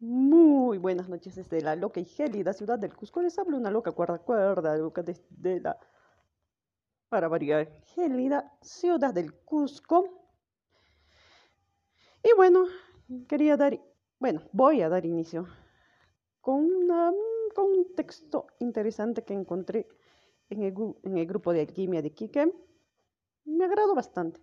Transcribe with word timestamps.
Muy 0.00 0.78
buenas 0.78 1.10
noches 1.10 1.34
desde 1.34 1.60
la 1.60 1.76
loca 1.76 2.00
y 2.00 2.06
gélida 2.06 2.54
ciudad 2.54 2.78
del 2.78 2.96
Cusco. 2.96 3.20
Les 3.20 3.38
habla 3.38 3.58
una 3.58 3.70
loca 3.70 3.92
cuerda 3.92 4.18
cuerda, 4.18 4.74
loca 4.78 5.02
desde 5.02 5.60
la, 5.60 5.78
para 7.10 7.28
variar, 7.28 7.70
gélida 7.82 8.50
ciudad 8.62 9.12
del 9.12 9.34
Cusco. 9.44 10.08
Y 12.24 12.34
bueno, 12.34 12.64
quería 13.28 13.58
dar, 13.58 13.78
bueno, 14.18 14.40
voy 14.52 14.80
a 14.80 14.88
dar 14.88 15.04
inicio 15.04 15.46
con, 16.40 16.66
con 17.54 17.66
un 17.66 17.94
texto 17.94 18.46
interesante 18.58 19.22
que 19.22 19.34
encontré 19.34 19.86
en 20.48 20.62
el, 20.62 20.74
en 21.02 21.18
el 21.18 21.26
grupo 21.26 21.52
de 21.52 21.60
alquimia 21.60 22.00
de 22.00 22.14
Quique. 22.14 22.50
Me 23.44 23.66
agradó 23.66 23.94
bastante. 23.94 24.40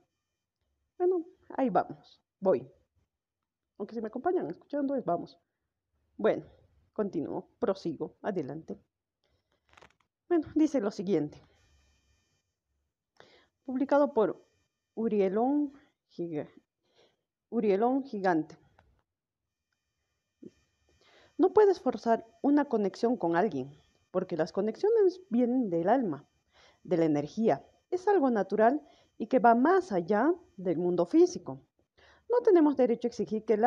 Bueno, 1.00 1.26
ahí 1.50 1.72
vamos, 1.72 2.22
voy. 2.40 2.72
Aunque 3.80 3.96
si 3.96 4.02
me 4.02 4.08
acompañan 4.08 4.48
escuchando, 4.52 4.96
es 4.96 5.04
vamos. 5.04 5.40
Bueno, 6.18 6.44
continúo, 6.94 7.48
prosigo, 7.60 8.18
adelante. 8.24 8.82
Bueno, 10.28 10.48
dice 10.56 10.82
lo 10.82 10.90
siguiente. 10.90 11.42
Publicado 13.64 14.16
por 14.16 14.44
Urielón, 14.96 15.74
Urielón 17.50 18.04
Gigante. 18.04 18.58
No 21.38 21.54
puedes 21.54 21.80
forzar 21.80 22.26
una 22.42 22.66
conexión 22.66 23.16
con 23.16 23.36
alguien, 23.36 23.80
porque 24.10 24.38
las 24.38 24.52
conexiones 24.52 25.22
vienen 25.30 25.70
del 25.70 25.88
alma, 25.88 26.28
de 26.82 26.98
la 26.98 27.06
energía. 27.06 27.64
Es 27.92 28.08
algo 28.08 28.32
natural 28.32 28.82
y 29.20 29.28
que 29.28 29.38
va 29.38 29.54
más 29.54 29.92
allá 29.92 30.34
del 30.56 30.80
mundo 30.80 31.06
físico. 31.06 31.62
No 32.30 32.42
tenemos 32.44 32.76
derecho 32.76 33.08
a 33.08 33.10
exigir 33.10 33.46
que, 33.46 33.58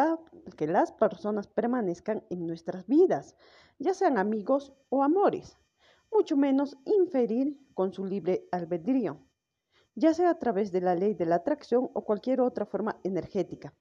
que 0.57 0.67
las 0.67 0.93
personas 0.93 1.47
permanezcan 1.47 2.25
en 2.31 2.47
nuestras 2.47 2.87
vidas, 2.87 3.37
ya 3.79 3.95
sean 3.95 4.19
amigos 4.19 4.73
o 4.91 5.03
amores, 5.03 5.57
mucho 6.13 6.37
menos 6.37 6.77
inferir 6.85 7.59
con 7.75 7.93
su 7.93 8.05
libre 8.05 8.47
albedrío, 8.53 9.19
ya 9.95 10.13
sea 10.13 10.31
a 10.31 10.39
través 10.39 10.73
de 10.73 10.83
la 10.83 10.95
ley 10.95 11.15
de 11.15 11.27
la 11.27 11.37
atracción 11.37 11.91
o 11.95 12.05
cualquier 12.05 12.41
otra 12.41 12.67
forma 12.67 13.01
energética. 13.03 13.75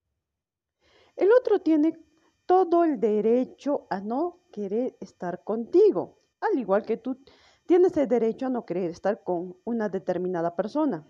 El 1.15 1.29
otro 1.33 1.59
tiene 1.59 1.99
todo 2.45 2.83
el 2.83 2.99
derecho 2.99 3.85
a 3.89 3.99
no 3.99 4.39
querer 4.51 4.97
estar 5.01 5.43
contigo, 5.43 6.19
al 6.39 6.57
igual 6.57 6.83
que 6.83 6.97
tú 6.97 7.21
tienes 7.65 7.95
el 7.97 8.07
derecho 8.07 8.47
a 8.47 8.49
no 8.49 8.65
querer 8.65 8.89
estar 8.89 9.23
con 9.23 9.57
una 9.65 9.89
determinada 9.89 10.55
persona. 10.55 11.05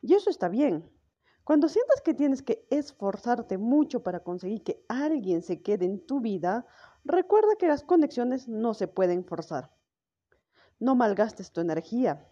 Y 0.00 0.14
eso 0.14 0.30
está 0.30 0.48
bien, 0.48 0.88
cuando 1.48 1.70
sientas 1.70 2.02
que 2.02 2.12
tienes 2.12 2.42
que 2.42 2.66
esforzarte 2.68 3.56
mucho 3.56 4.02
para 4.02 4.22
conseguir 4.22 4.62
que 4.62 4.84
alguien 4.86 5.40
se 5.40 5.62
quede 5.62 5.86
en 5.86 6.04
tu 6.04 6.20
vida, 6.20 6.66
recuerda 7.04 7.56
que 7.58 7.66
las 7.66 7.82
conexiones 7.84 8.48
no 8.48 8.74
se 8.74 8.86
pueden 8.86 9.24
forzar. 9.24 9.74
No 10.78 10.94
malgastes 10.94 11.50
tu 11.50 11.62
energía 11.62 12.30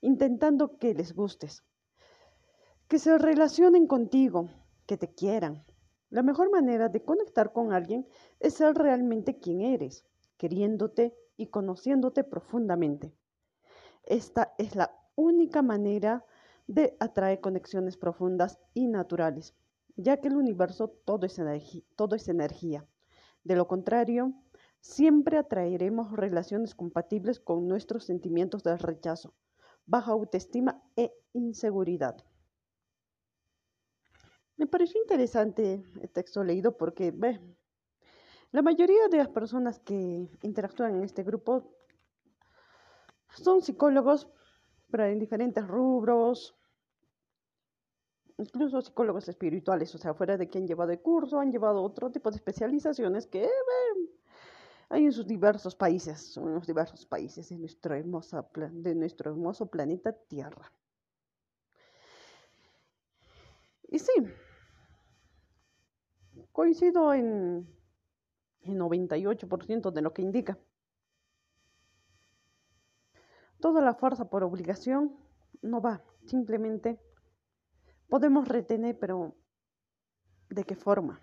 intentando 0.00 0.78
que 0.78 0.94
les 0.94 1.14
gustes, 1.14 1.62
que 2.88 2.98
se 2.98 3.18
relacionen 3.18 3.86
contigo, 3.86 4.50
que 4.84 4.96
te 4.96 5.14
quieran. 5.14 5.64
La 6.08 6.24
mejor 6.24 6.50
manera 6.50 6.88
de 6.88 7.04
conectar 7.04 7.52
con 7.52 7.72
alguien 7.72 8.08
es 8.40 8.54
ser 8.54 8.74
realmente 8.74 9.38
quien 9.38 9.60
eres, 9.60 10.04
queriéndote 10.38 11.16
y 11.36 11.50
conociéndote 11.50 12.24
profundamente. 12.24 13.14
Esta 14.02 14.54
es 14.58 14.74
la 14.74 14.90
única 15.14 15.62
manera 15.62 16.24
de 16.70 16.96
atraer 17.00 17.40
conexiones 17.40 17.96
profundas 17.96 18.60
y 18.74 18.86
naturales, 18.86 19.56
ya 19.96 20.20
que 20.20 20.28
el 20.28 20.36
universo 20.36 20.86
todo 21.04 21.26
es, 21.26 21.36
energía, 21.40 21.82
todo 21.96 22.14
es 22.14 22.28
energía. 22.28 22.86
De 23.42 23.56
lo 23.56 23.66
contrario, 23.66 24.32
siempre 24.78 25.36
atraeremos 25.36 26.12
relaciones 26.12 26.76
compatibles 26.76 27.40
con 27.40 27.66
nuestros 27.66 28.04
sentimientos 28.04 28.62
de 28.62 28.76
rechazo, 28.76 29.34
baja 29.84 30.12
autoestima 30.12 30.80
e 30.94 31.12
inseguridad. 31.32 32.24
Me 34.56 34.68
pareció 34.68 35.00
interesante 35.00 35.82
el 36.00 36.10
texto 36.10 36.44
leído 36.44 36.76
porque 36.76 37.10
ve, 37.10 37.40
la 38.52 38.62
mayoría 38.62 39.08
de 39.10 39.16
las 39.16 39.28
personas 39.28 39.80
que 39.80 40.28
interactúan 40.42 40.94
en 40.94 41.02
este 41.02 41.24
grupo 41.24 41.74
son 43.34 43.60
psicólogos, 43.60 44.28
pero 44.88 45.06
en 45.06 45.18
diferentes 45.18 45.66
rubros, 45.66 46.59
incluso 48.40 48.80
psicólogos 48.80 49.28
espirituales, 49.28 49.94
o 49.94 49.98
sea, 49.98 50.14
fuera 50.14 50.36
de 50.36 50.48
que 50.48 50.58
han 50.58 50.66
llevado 50.66 50.90
el 50.92 51.00
curso, 51.00 51.38
han 51.38 51.52
llevado 51.52 51.82
otro 51.82 52.10
tipo 52.10 52.30
de 52.30 52.36
especializaciones 52.36 53.26
que 53.26 53.48
hay 54.88 55.04
en 55.04 55.12
sus 55.12 55.26
diversos 55.26 55.76
países, 55.76 56.36
en 56.36 56.54
los 56.54 56.66
diversos 56.66 57.06
países 57.06 57.48
de 57.48 57.58
nuestro, 57.58 57.94
hermoso, 57.94 58.48
de 58.72 58.94
nuestro 58.94 59.30
hermoso 59.30 59.66
planeta 59.66 60.12
Tierra. 60.12 60.72
Y 63.88 63.98
sí, 63.98 64.12
coincido 66.52 67.12
en 67.12 67.68
el 68.62 68.78
98% 68.78 69.90
de 69.90 70.02
lo 70.02 70.12
que 70.12 70.22
indica. 70.22 70.58
Toda 73.60 73.82
la 73.82 73.94
fuerza 73.94 74.30
por 74.30 74.42
obligación 74.42 75.16
no 75.60 75.82
va, 75.82 76.02
simplemente 76.24 76.98
podemos 78.10 78.48
retener, 78.48 78.98
pero 78.98 79.34
¿de 80.50 80.64
qué 80.64 80.74
forma? 80.74 81.20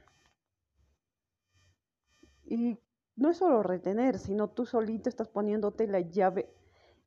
Y 2.46 2.80
no 3.16 3.30
es 3.30 3.38
solo 3.38 3.62
retener, 3.62 4.18
sino 4.18 4.50
tú 4.50 4.66
solito 4.66 5.09
estás 5.09 5.28
poniéndote 5.28 5.86
la 5.88 6.00
llave 6.00 6.50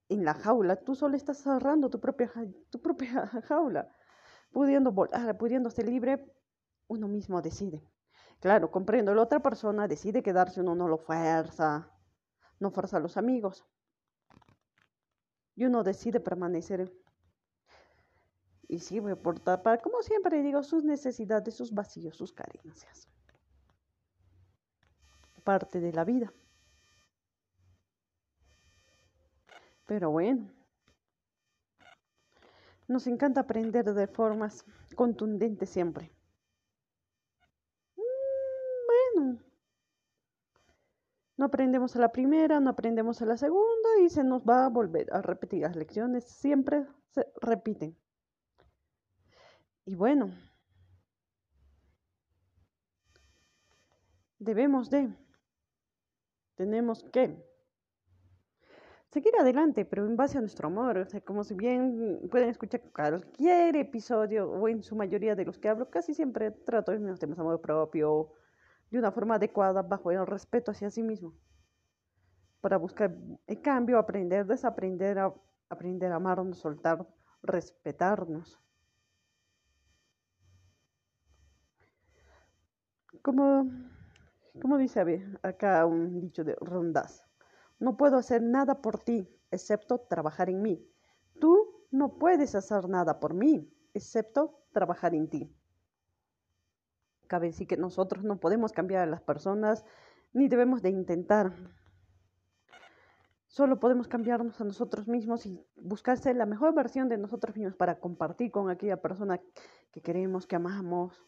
en 0.09 0.25
la 0.25 0.35
jaula, 0.35 0.77
tú 0.77 0.95
solo 0.95 1.17
estás 1.17 1.39
cerrando 1.39 1.89
tu 1.89 2.01
propia, 2.01 2.31
tu 2.69 2.81
propia 2.83 3.27
jaula, 3.49 3.89
pudiendo 4.53 4.93
volar, 4.93 5.39
pudiendo 5.39 5.71
ser 5.71 5.89
libre, 5.89 6.33
uno 6.89 7.09
mismo 7.09 7.41
decide. 7.41 7.83
Claro, 8.41 8.71
comprendo, 8.71 9.15
la 9.15 9.23
otra 9.23 9.41
persona 9.41 9.87
decide 9.89 10.23
quedarse, 10.23 10.61
uno 10.61 10.75
no 10.75 10.89
lo 10.89 10.99
fuerza, 10.99 11.91
no 12.59 12.71
fuerza 12.71 12.97
a 12.97 13.01
los 13.01 13.17
amigos. 13.17 13.65
Y 15.55 15.65
uno 15.67 15.83
decide 15.85 16.21
permanecer 16.21 16.93
y 18.71 18.79
sí, 18.79 19.01
voy 19.01 19.11
a 19.11 19.15
aportar 19.15 19.63
para, 19.63 19.79
como 19.79 20.01
siempre 20.01 20.43
digo, 20.43 20.63
sus 20.63 20.85
necesidades, 20.85 21.57
sus 21.57 21.75
vacíos, 21.75 22.17
sus 22.17 22.33
carencias. 22.33 23.09
Parte 25.43 25.81
de 25.81 25.93
la 25.93 26.05
vida. 26.05 26.33
Pero 29.87 30.13
bueno, 30.13 30.49
nos 32.87 33.09
encanta 33.09 33.41
aprender 33.41 33.93
de 33.93 34.07
formas 34.07 34.65
contundentes 34.95 35.69
siempre. 35.69 36.13
Mm, 37.97 38.05
bueno, 39.17 39.41
no 41.39 41.45
aprendemos 41.47 41.97
a 41.97 41.99
la 41.99 42.13
primera, 42.13 42.61
no 42.61 42.71
aprendemos 42.71 43.21
a 43.21 43.27
la 43.27 43.37
segunda 43.37 43.89
y 44.01 44.11
se 44.11 44.23
nos 44.23 44.43
va 44.43 44.67
a 44.67 44.69
volver 44.69 45.13
a 45.13 45.23
repetir 45.23 45.63
las 45.63 45.75
lecciones. 45.75 46.23
Siempre 46.23 46.87
se 47.09 47.27
repiten. 47.41 47.97
Y 49.85 49.95
bueno, 49.95 50.31
debemos 54.39 54.91
de, 54.91 55.15
tenemos 56.55 57.03
que 57.13 57.43
seguir 59.09 59.33
adelante, 59.39 59.85
pero 59.85 60.07
en 60.07 60.17
base 60.17 60.39
a 60.39 60.41
nuestro 60.41 60.69
amor, 60.69 60.99
o 60.99 61.05
sea, 61.05 61.21
como 61.21 61.43
si 61.45 61.55
bien 61.55 62.21
pueden 62.31 62.49
escuchar 62.49 62.81
cualquier 62.93 63.77
episodio 63.77 64.51
o 64.51 64.69
en 64.69 64.83
su 64.83 64.95
mayoría 64.95 65.35
de 65.35 65.45
los 65.45 65.59
que 65.59 65.69
hablo, 65.69 65.91
casi 65.91 66.15
siempre 66.15 66.51
trato 66.51 66.93
de 66.93 66.99
temas 66.99 67.37
de 67.37 67.43
amor 67.43 67.61
propio 67.61 68.33
de 68.91 68.99
una 68.99 69.11
forma 69.13 69.37
adecuada 69.37 69.83
bajo 69.83 70.11
el 70.11 70.27
respeto 70.27 70.71
hacia 70.71 70.91
sí 70.91 71.03
mismo, 71.03 71.35
para 72.61 72.77
buscar 72.77 73.17
el 73.47 73.61
cambio, 73.61 73.99
aprender, 73.99 74.47
desaprender, 74.47 75.19
aprender 75.69 76.13
a 76.13 76.17
amarnos, 76.17 76.59
soltar, 76.59 77.07
respetarnos. 77.43 78.61
Como, 83.23 83.71
como 84.61 84.79
dice 84.79 85.01
acá 85.43 85.87
un 85.87 86.21
dicho 86.21 86.45
de 86.45 86.55
Rondas, 86.61 87.25
no 87.79 87.97
puedo 87.97 88.17
hacer 88.19 88.43
nada 88.43 88.83
por 88.83 88.99
ti 88.99 89.29
excepto 89.51 89.99
trabajar 89.99 90.51
en 90.51 90.63
mí. 90.63 90.87
Tú 91.41 91.87
no 91.91 92.19
puedes 92.19 92.55
hacer 92.55 92.89
nada 92.89 93.21
por 93.21 93.35
mí 93.35 93.69
excepto 93.95 94.61
trabajar 94.73 95.15
en 95.15 95.29
ti. 95.29 95.53
Cabe 97.27 97.49
decir 97.49 97.67
que 97.67 97.77
nosotros 97.77 98.25
no 98.25 98.39
podemos 98.39 98.73
cambiar 98.73 99.03
a 99.03 99.11
las 99.11 99.23
personas 99.23 99.85
ni 100.33 100.49
debemos 100.49 100.83
de 100.83 100.91
intentar. 100.91 101.53
Solo 103.47 103.81
podemos 103.81 104.07
cambiarnos 104.07 104.61
a 104.61 104.65
nosotros 104.65 105.09
mismos 105.09 105.45
y 105.47 105.61
buscarse 105.77 106.33
la 106.35 106.47
mejor 106.47 106.75
versión 106.75 107.09
de 107.09 107.19
nosotros 107.19 107.57
mismos 107.57 107.75
para 107.75 107.99
compartir 107.99 108.53
con 108.53 108.71
aquella 108.71 109.01
persona 109.01 109.41
que 109.91 110.01
queremos, 110.01 110.47
que 110.47 110.57
amamos, 110.57 111.21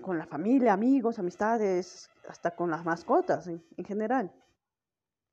con 0.00 0.18
la 0.18 0.26
familia, 0.26 0.72
amigos, 0.72 1.18
amistades, 1.18 2.10
hasta 2.28 2.54
con 2.54 2.70
las 2.70 2.84
mascotas 2.84 3.46
en, 3.46 3.64
en 3.76 3.84
general. 3.84 4.32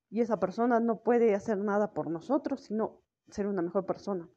Y 0.10 0.22
esa 0.22 0.40
persona 0.40 0.80
no 0.80 1.04
puede 1.04 1.36
hacer 1.36 1.58
nada 1.58 1.94
por 1.94 2.10
nosotros, 2.10 2.62
sino 2.62 3.02
ser 3.30 3.48
una 3.48 3.62
mejor 3.62 3.86
persona. 3.86 4.30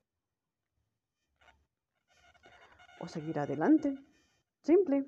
O 2.99 3.09
seguir 3.09 3.38
adelante. 3.38 3.97
Simple. 4.62 5.06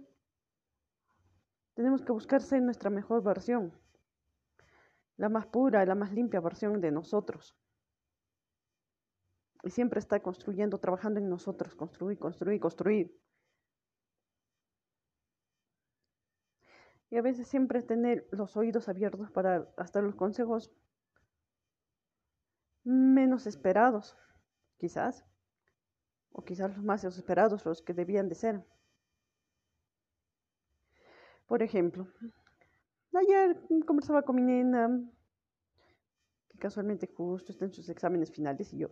Tenemos 1.74 2.02
que 2.02 2.12
buscar 2.12 2.40
nuestra 2.60 2.90
mejor 2.90 3.22
versión. 3.22 3.72
La 5.16 5.28
más 5.28 5.46
pura, 5.46 5.84
la 5.84 5.94
más 5.94 6.12
limpia 6.12 6.40
versión 6.40 6.80
de 6.80 6.90
nosotros. 6.90 7.56
Y 9.62 9.70
siempre 9.70 10.00
está 10.00 10.20
construyendo, 10.20 10.78
trabajando 10.78 11.20
en 11.20 11.28
nosotros, 11.28 11.74
construir, 11.74 12.18
construir, 12.18 12.60
construir. 12.60 13.16
Y 17.12 17.18
a 17.18 17.20
veces 17.20 17.46
siempre 17.46 17.82
tener 17.82 18.26
los 18.30 18.56
oídos 18.56 18.88
abiertos 18.88 19.30
para 19.30 19.70
hasta 19.76 20.00
los 20.00 20.14
consejos 20.14 20.72
menos 22.84 23.46
esperados, 23.46 24.16
quizás, 24.78 25.22
o 26.30 26.42
quizás 26.42 26.74
los 26.74 26.82
más 26.82 27.04
esperados, 27.04 27.66
los 27.66 27.82
que 27.82 27.92
debían 27.92 28.30
de 28.30 28.34
ser. 28.34 28.64
Por 31.46 31.62
ejemplo, 31.62 32.08
ayer 33.12 33.60
conversaba 33.84 34.22
con 34.22 34.36
mi 34.36 34.42
nena, 34.42 34.98
que 36.48 36.56
casualmente 36.56 37.12
justo 37.14 37.52
está 37.52 37.66
en 37.66 37.74
sus 37.74 37.90
exámenes 37.90 38.32
finales, 38.32 38.72
y 38.72 38.78
yo, 38.78 38.88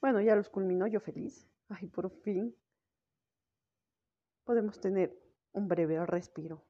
bueno, 0.00 0.22
ya 0.22 0.36
los 0.36 0.48
culminó, 0.48 0.86
yo 0.86 1.00
feliz. 1.00 1.46
Ay, 1.68 1.88
por 1.88 2.08
fin 2.22 2.56
podemos 4.44 4.80
tener 4.80 5.14
un 5.52 5.68
breve 5.68 6.02
respiro 6.06 6.64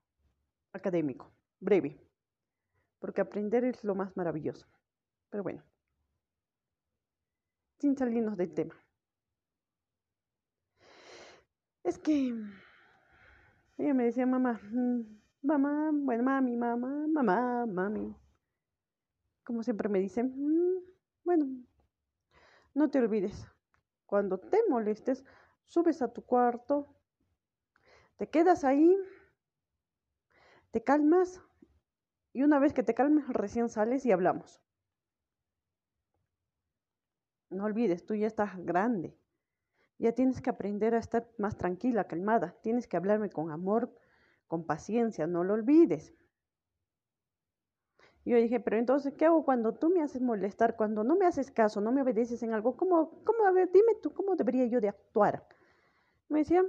académico, 0.76 1.32
breve, 1.60 1.98
porque 2.98 3.20
aprender 3.20 3.64
es 3.64 3.82
lo 3.84 3.94
más 3.94 4.16
maravilloso. 4.16 4.66
Pero 5.30 5.42
bueno, 5.42 5.62
sin 7.78 7.96
salirnos 7.96 8.36
del 8.36 8.54
tema. 8.54 8.74
Es 11.82 11.98
que 11.98 12.34
ella 13.78 13.94
me 13.94 14.04
decía, 14.04 14.26
mamá, 14.26 14.60
mm, 14.72 15.00
mamá, 15.42 15.90
bueno, 15.92 16.22
mami, 16.22 16.56
mamá, 16.56 17.06
mamá, 17.08 17.66
mami. 17.66 18.16
Como 19.44 19.62
siempre 19.62 19.88
me 19.88 20.00
dicen, 20.00 20.32
mm, 20.36 20.80
bueno, 21.24 21.46
no 22.74 22.90
te 22.90 22.98
olvides, 22.98 23.46
cuando 24.06 24.38
te 24.38 24.58
molestes, 24.68 25.24
subes 25.66 26.02
a 26.02 26.12
tu 26.12 26.22
cuarto, 26.24 26.96
te 28.16 28.28
quedas 28.28 28.64
ahí, 28.64 28.96
te 30.76 30.84
calmas 30.84 31.40
y 32.34 32.42
una 32.42 32.58
vez 32.58 32.74
que 32.74 32.82
te 32.82 32.92
calmes 32.92 33.26
recién 33.28 33.70
sales 33.70 34.04
y 34.04 34.12
hablamos. 34.12 34.60
No 37.48 37.64
olvides, 37.64 38.04
tú 38.04 38.14
ya 38.14 38.26
estás 38.26 38.58
grande. 38.58 39.16
Ya 39.96 40.12
tienes 40.12 40.42
que 40.42 40.50
aprender 40.50 40.94
a 40.94 40.98
estar 40.98 41.30
más 41.38 41.56
tranquila, 41.56 42.06
calmada. 42.06 42.58
Tienes 42.60 42.86
que 42.86 42.98
hablarme 42.98 43.30
con 43.30 43.50
amor, 43.50 43.90
con 44.48 44.66
paciencia, 44.66 45.26
no 45.26 45.44
lo 45.44 45.54
olvides. 45.54 46.12
Yo 48.26 48.36
dije, 48.36 48.60
pero 48.60 48.76
entonces, 48.76 49.14
¿qué 49.14 49.24
hago 49.24 49.46
cuando 49.46 49.72
tú 49.72 49.88
me 49.88 50.02
haces 50.02 50.20
molestar, 50.20 50.76
cuando 50.76 51.04
no 51.04 51.16
me 51.16 51.24
haces 51.24 51.50
caso, 51.50 51.80
no 51.80 51.90
me 51.90 52.02
obedeces 52.02 52.42
en 52.42 52.52
algo? 52.52 52.76
¿Cómo, 52.76 53.24
cómo, 53.24 53.50
dime 53.72 53.94
tú, 54.02 54.12
cómo 54.12 54.36
debería 54.36 54.66
yo 54.66 54.82
de 54.82 54.90
actuar? 54.90 55.48
Me 56.28 56.40
decía, 56.40 56.62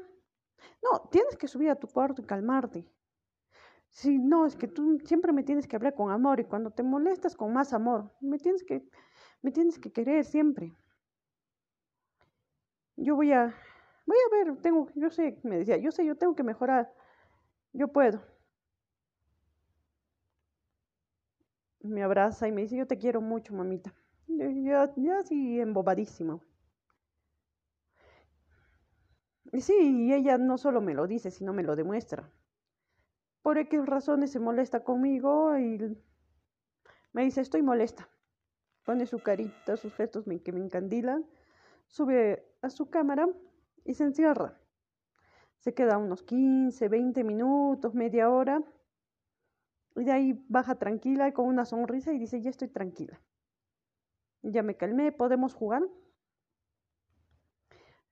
no, 0.82 1.10
tienes 1.12 1.36
que 1.36 1.50
subir 1.50 1.70
a 1.72 1.76
tu 1.76 1.90
cuarto 1.90 2.22
y 2.22 2.26
calmarte. 2.26 2.88
Si 3.90 4.18
no, 4.18 4.46
es 4.46 4.56
que 4.56 4.70
tú 4.70 4.98
siempre 5.04 5.34
me 5.34 5.44
tienes 5.44 5.68
que 5.68 5.76
hablar 5.76 5.94
con 5.94 6.10
amor 6.10 6.40
y 6.40 6.46
cuando 6.46 6.72
te 6.72 6.84
molestas 6.84 7.36
con 7.36 7.52
más 7.52 7.74
amor, 7.74 8.14
me 8.22 8.38
tienes 8.40 8.64
que, 8.64 8.88
me 9.42 9.52
tienes 9.52 9.78
que 9.78 9.92
querer 9.92 10.24
siempre. 10.24 10.74
Yo 12.98 13.16
voy 13.16 13.32
a, 13.32 13.56
voy 14.06 14.18
a 14.18 14.36
ver, 14.36 14.58
tengo, 14.62 14.90
yo 14.96 15.10
sé, 15.10 15.40
me 15.44 15.58
decía, 15.60 15.78
yo 15.78 15.92
sé, 15.92 16.06
yo 16.06 16.16
tengo 16.18 16.36
que 16.36 16.44
mejorar, 16.44 16.92
yo 17.74 17.90
puedo. 17.90 18.22
Me 21.82 22.04
abraza 22.04 22.48
y 22.48 22.52
me 22.52 22.62
dice, 22.62 22.78
yo 22.78 22.86
te 22.86 23.00
quiero 23.00 23.20
mucho, 23.20 23.52
mamita. 23.56 23.92
Ya, 24.28 24.94
ya 24.96 25.18
así 25.18 25.60
embobadísima. 25.60 26.40
Y 29.52 29.60
sí, 29.60 29.74
y 30.08 30.14
ella 30.14 30.38
no 30.38 30.58
solo 30.58 30.80
me 30.80 30.94
lo 30.94 31.06
dice, 31.06 31.32
sino 31.32 31.52
me 31.52 31.64
lo 31.64 31.76
demuestra. 31.76 32.32
Por 33.48 33.58
X 33.60 33.86
razones 33.86 34.32
se 34.32 34.42
molesta 34.42 34.84
conmigo 34.84 35.58
y 35.58 35.80
me 37.14 37.24
dice, 37.24 37.40
estoy 37.40 37.62
molesta 37.62 38.10
pone 38.84 39.06
su 39.06 39.20
carita, 39.20 39.78
sus 39.78 39.94
gestos 39.94 40.26
que 40.44 40.52
me 40.52 40.60
encandilan, 40.60 41.26
sube 41.88 42.46
a 42.62 42.70
su 42.70 42.90
cámara 42.90 43.30
y 43.86 43.94
se 43.94 44.04
encierra. 44.04 44.60
Se 45.60 45.74
queda 45.74 45.98
unos 45.98 46.24
15, 46.24 46.90
20 46.90 47.24
minutos, 47.24 47.96
media 47.96 48.30
hora, 48.30 48.62
y 49.96 50.04
de 50.04 50.12
ahí 50.12 50.46
baja 50.50 50.76
tranquila 50.76 51.30
y 51.30 51.32
con 51.32 51.46
una 51.46 51.64
sonrisa 51.64 52.12
y 52.12 52.20
dice, 52.20 52.42
ya 52.42 52.50
estoy 52.50 52.68
tranquila. 52.68 53.18
Ya 54.42 54.62
me 54.62 54.76
calmé, 54.76 55.14
¿podemos 55.14 55.54
jugar? 55.54 55.84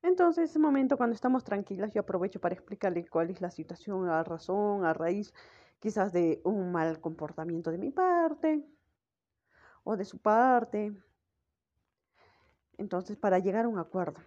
Entonces, 0.06 0.50
ese 0.50 0.60
momento 0.60 0.96
cuando 0.96 1.14
estamos 1.14 1.42
tranquilas, 1.42 1.92
yo 1.92 2.02
aprovecho 2.02 2.40
para 2.40 2.54
explicarle 2.54 3.08
cuál 3.08 3.28
es 3.30 3.40
la 3.40 3.50
situación, 3.50 4.08
a 4.08 4.22
razón, 4.22 4.84
a 4.84 4.92
raíz 4.92 5.34
quizás 5.80 6.12
de 6.12 6.40
un 6.44 6.70
mal 6.70 7.00
comportamiento 7.00 7.72
de 7.72 7.78
mi 7.78 7.90
parte, 7.90 8.64
o 9.82 9.96
de 9.96 10.04
su 10.04 10.18
parte. 10.18 10.92
Entonces, 12.78 13.16
para 13.16 13.40
llegar 13.40 13.64
a 13.64 13.68
un 13.68 13.80
acuerdo 13.80 14.20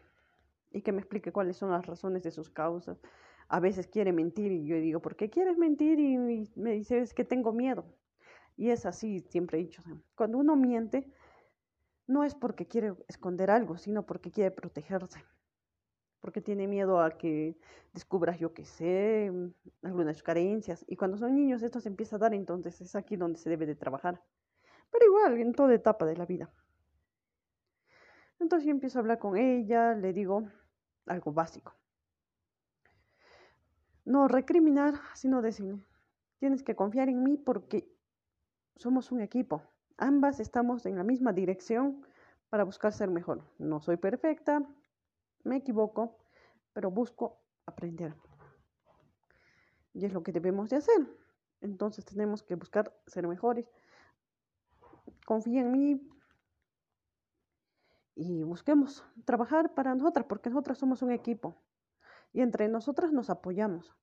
y 0.70 0.82
que 0.82 0.92
me 0.92 1.00
explique 1.00 1.32
cuáles 1.32 1.56
son 1.56 1.72
las 1.72 1.86
razones 1.86 2.24
de 2.24 2.32
sus 2.32 2.50
causas. 2.50 3.02
A 3.48 3.62
veces 3.62 3.88
quiere 3.88 4.12
mentir 4.12 4.52
y 4.52 4.66
yo 4.66 4.76
digo, 4.76 5.02
¿por 5.02 5.16
qué 5.16 5.30
quieres 5.30 5.58
mentir? 5.58 5.98
Y 5.98 6.18
me 6.56 6.74
dice, 6.74 7.00
es 7.00 7.14
que 7.14 7.24
tengo 7.24 7.54
miedo. 7.54 7.86
Y 8.58 8.72
es 8.72 8.86
así, 8.86 9.22
siempre 9.22 9.58
he 9.58 9.62
dicho. 9.62 9.82
Cuando 10.16 10.40
uno 10.40 10.58
miente, 10.58 11.10
no 12.06 12.26
es 12.26 12.36
porque 12.36 12.68
quiere 12.68 12.94
esconder 13.08 13.50
algo, 13.50 13.78
sino 13.78 14.06
porque 14.06 14.30
quiere 14.30 14.52
protegerse. 14.52 15.24
Porque 16.20 16.42
tiene 16.42 16.68
miedo 16.68 17.02
a 17.02 17.18
que 17.18 17.58
descubras, 17.94 18.40
yo 18.40 18.54
qué 18.54 18.66
sé, 18.66 19.32
algunas 19.84 20.22
carencias. 20.22 20.84
Y 20.88 20.96
cuando 20.96 21.18
son 21.18 21.36
niños 21.36 21.64
esto 21.64 21.80
se 21.80 21.90
empieza 21.90 22.18
a 22.18 22.20
dar, 22.20 22.34
entonces 22.34 22.82
es 22.82 22.96
aquí 22.96 23.16
donde 23.16 23.40
se 23.40 23.50
debe 23.50 23.66
de 23.66 23.76
trabajar 23.76 24.22
pero 24.92 25.06
igual 25.06 25.40
en 25.40 25.54
toda 25.54 25.74
etapa 25.74 26.06
de 26.06 26.18
la 26.18 26.26
vida. 26.26 26.50
Entonces 28.40 28.66
yo 28.66 28.72
empiezo 28.72 29.00
a 29.00 29.02
hablar 29.02 29.20
con 29.20 29.38
ella, 29.38 29.94
le 29.94 30.14
digo 30.14 30.48
algo 31.06 31.34
básico. 31.34 31.76
No 34.06 34.28
recriminar, 34.28 34.96
sino 35.14 35.42
decirle, 35.42 35.84
tienes 36.40 36.64
que 36.64 36.76
confiar 36.76 37.10
en 37.10 37.24
mí 37.24 37.38
porque 37.38 37.92
somos 38.76 39.12
un 39.12 39.22
equipo. 39.22 39.62
Ambas 39.98 40.40
estamos 40.40 40.86
en 40.86 40.96
la 40.96 41.04
misma 41.04 41.34
dirección 41.34 42.06
para 42.50 42.64
buscar 42.64 42.94
ser 42.94 43.10
mejor. 43.10 43.44
No 43.58 43.82
soy 43.82 43.98
perfecta, 43.98 44.66
me 45.44 45.58
equivoco, 45.58 46.18
pero 46.74 46.92
busco 46.92 47.40
aprender. 47.66 48.16
Y 49.94 50.06
es 50.06 50.14
lo 50.14 50.24
que 50.24 50.32
debemos 50.32 50.70
de 50.70 50.78
hacer. 50.78 51.08
Entonces 51.62 52.06
tenemos 52.06 52.44
que 52.44 52.56
buscar 52.56 52.94
ser 53.08 53.28
mejores 53.28 53.70
confía 55.30 55.62
en 55.62 55.72
mí 55.72 56.02
y 58.16 58.44
busquemos 58.44 59.06
trabajar 59.26 59.76
para 59.76 59.94
nosotras, 59.94 60.26
porque 60.28 60.50
nosotras 60.50 60.80
somos 60.80 61.04
un 61.04 61.12
equipo 61.12 61.56
y 62.34 62.42
entre 62.42 62.68
nosotras 62.68 63.12
nos 63.12 63.30
apoyamos. 63.30 63.96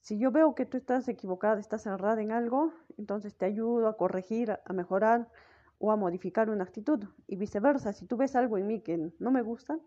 Si 0.00 0.18
yo 0.18 0.32
veo 0.32 0.56
que 0.56 0.66
tú 0.66 0.76
estás 0.76 1.06
equivocada, 1.06 1.60
estás 1.60 1.86
errada 1.86 2.20
en 2.20 2.32
algo, 2.32 2.72
entonces 2.98 3.36
te 3.36 3.46
ayudo 3.46 3.86
a 3.86 3.96
corregir, 3.96 4.50
a 4.50 4.72
mejorar 4.72 5.30
o 5.78 5.92
a 5.92 5.96
modificar 5.96 6.50
una 6.50 6.64
actitud. 6.64 7.04
Y 7.26 7.36
viceversa, 7.36 7.92
si 7.92 8.06
tú 8.06 8.16
ves 8.16 8.36
algo 8.36 8.58
en 8.58 8.66
mí 8.66 8.80
que 8.80 9.12
no 9.18 9.30
me 9.30 9.42
gusta, 9.42 9.78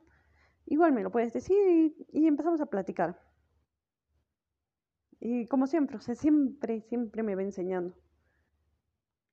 igual 0.65 0.93
me 0.93 1.03
lo 1.03 1.11
puedes 1.11 1.33
decir 1.33 1.95
y, 2.11 2.27
empezamos 2.27 2.61
a 2.61 2.67
platicar. 2.67 3.21
Y 5.19 5.47
como 5.47 5.67
siempre, 5.67 5.97
o 5.97 5.99
siempre, 5.99 6.81
siempre 6.81 7.23
me 7.23 7.35
va 7.35 7.41
enseñando 7.41 7.95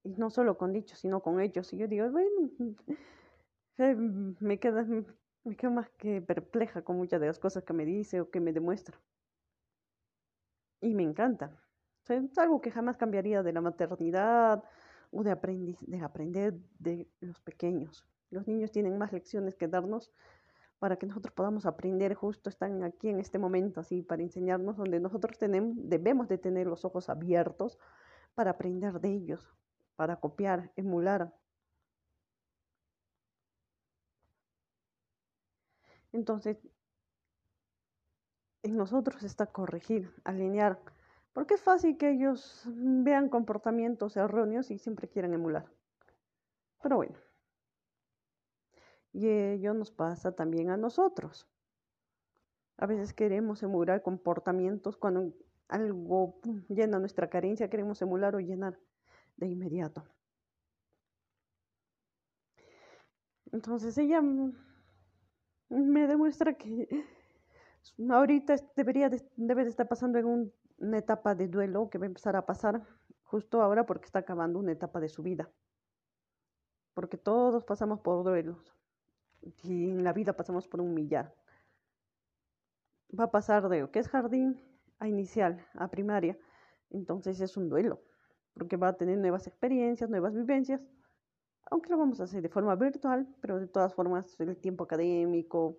y 0.05 0.15
no 0.17 0.31
solo 0.31 0.57
con 0.57 0.73
dichos, 0.73 0.99
sino 0.99 1.21
con 1.21 1.41
hechos. 1.41 1.73
Y 1.73 1.79
yo 1.79 1.89
digo, 1.89 2.09
bueno, 2.11 2.51
eh, 3.79 3.97
me 3.97 4.59
queda, 4.59 4.87
me 5.45 5.57
quedo 5.57 5.71
más 5.73 5.89
que 5.99 6.23
perpleja 6.23 6.83
con 6.83 6.97
muchas 6.97 7.21
de 7.21 7.27
las 7.27 7.39
cosas 7.39 7.65
que 7.65 7.73
me 7.73 7.85
dice 7.85 8.21
o 8.21 8.31
que 8.31 8.41
me 8.41 8.53
demuestra. 8.53 9.01
Y 10.81 10.95
me 10.95 11.03
encanta. 11.03 11.59
es 12.09 12.39
algo 12.39 12.61
que 12.61 12.71
jamás 12.71 12.99
cambiaría 12.99 13.43
de 13.43 13.53
la 13.53 13.63
maternidad 13.63 14.63
o 15.15 15.23
de, 15.23 15.77
de 15.81 16.01
aprender 16.01 16.55
de 16.79 17.09
los 17.21 17.41
pequeños. 17.41 18.05
Los 18.31 18.47
niños 18.47 18.73
tienen 18.73 18.99
más 18.99 19.13
lecciones 19.13 19.55
que 19.55 19.69
darnos 19.69 20.13
para 20.79 20.97
que 20.97 21.07
nosotros 21.07 21.33
podamos 21.33 21.67
aprender, 21.67 22.15
justo 22.15 22.51
están 22.51 22.83
aquí 22.83 23.09
en 23.09 23.21
este 23.21 23.39
momento, 23.39 23.81
así, 23.81 24.03
para 24.03 24.23
enseñarnos 24.23 24.77
donde 24.77 25.01
nosotros 25.01 25.39
tenemos, 25.39 25.77
debemos 25.79 26.29
de 26.29 26.37
tener 26.37 26.67
los 26.67 26.85
ojos 26.85 27.09
abiertos 27.09 27.79
para 28.35 28.51
aprender 28.51 29.01
de 29.01 29.13
ellos, 29.13 29.55
para 29.97 30.17
copiar, 30.17 30.73
emular. 30.77 31.33
Entonces, 36.13 36.59
en 38.63 38.77
nosotros 38.77 39.23
está 39.23 39.47
corregir, 39.47 40.13
alinear, 40.25 40.81
porque 41.35 41.55
es 41.55 41.63
fácil 41.63 41.99
que 41.99 42.11
ellos 42.11 42.63
vean 42.67 43.29
comportamientos 43.29 44.17
erróneos 44.17 44.71
y 44.71 44.79
siempre 44.79 45.09
quieran 45.09 45.35
emular. 45.35 45.67
Pero 46.81 46.97
bueno, 46.97 47.17
y 49.13 49.29
ello 49.29 49.75
nos 49.75 49.91
pasa 49.91 50.33
también 50.33 50.71
a 50.71 50.77
nosotros. 50.77 51.49
A 52.77 52.87
veces 52.87 53.13
queremos 53.13 53.63
emular 53.63 54.03
comportamientos 54.03 54.97
cuando 54.97 55.33
algo 55.69 56.41
llena 56.69 56.99
nuestra 57.01 57.29
carencia, 57.29 57.69
queremos 57.69 58.01
emular 58.01 58.37
o 58.37 58.41
llenar 58.41 58.79
de 59.37 59.49
inmediato. 59.49 60.05
Entonces 63.51 63.99
ella 63.99 64.23
me 65.69 66.07
demuestra 66.07 66.55
que 66.55 67.07
ahorita 68.09 68.57
debería 68.77 69.11
debe 69.37 69.65
de 69.65 69.71
estar 69.71 69.89
pasando 69.89 70.19
en 70.19 70.53
una 70.79 70.99
etapa 70.99 71.35
de 71.35 71.49
duelo 71.49 71.89
que 71.91 71.99
va 71.99 72.05
a 72.05 72.07
empezar 72.07 72.37
a 72.37 72.47
pasar 72.47 72.83
justo 73.23 73.63
ahora 73.63 73.87
porque 73.87 74.07
está 74.07 74.21
acabando 74.21 74.59
una 74.59 74.73
etapa 74.73 75.01
de 75.01 75.09
su 75.09 75.23
vida. 75.23 75.51
Porque 76.95 77.17
todos 77.17 77.65
pasamos 77.65 78.01
por 78.01 78.25
duelos 78.25 78.75
y 79.41 79.91
en 79.91 80.05
la 80.05 80.13
vida 80.13 80.33
pasamos 80.35 80.69
por 80.69 80.81
un 80.81 80.95
millar. 80.95 81.35
Va 83.19 83.25
a 83.25 83.31
pasar 83.31 83.69
de 83.69 83.81
lo 83.81 83.91
que 83.91 83.99
es 83.99 84.09
jardín 84.09 84.61
a 84.99 85.09
inicial, 85.09 85.67
a 85.75 85.89
primaria. 85.89 86.39
Entonces 86.91 87.41
es 87.41 87.57
un 87.57 87.69
duelo, 87.69 88.03
porque 88.53 88.77
va 88.77 88.89
a 88.89 88.97
tener 88.97 89.19
nuevas 89.19 89.47
experiencias, 89.47 90.09
nuevas 90.11 90.35
vivencias, 90.35 90.81
aunque 91.71 91.91
lo 91.91 91.99
vamos 91.99 92.21
a 92.21 92.25
hacer 92.25 92.43
de 92.43 92.49
forma 92.49 92.77
virtual, 92.77 93.27
pero 93.41 93.59
de 93.59 93.67
todas 93.67 93.95
formas 93.95 94.39
el 94.39 94.57
tiempo 94.59 94.85
académico, 94.85 95.79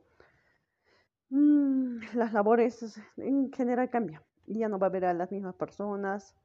Mm, 1.30 2.00
las 2.14 2.34
labores 2.34 3.00
en 3.18 3.52
general 3.52 3.90
cambian 3.90 4.24
ya 4.48 4.70
no 4.70 4.80
va 4.80 4.88
a 4.88 4.90
ver 4.92 5.06
a 5.06 5.14
las 5.14 5.32
mismas 5.32 5.56
personas, 5.56 6.36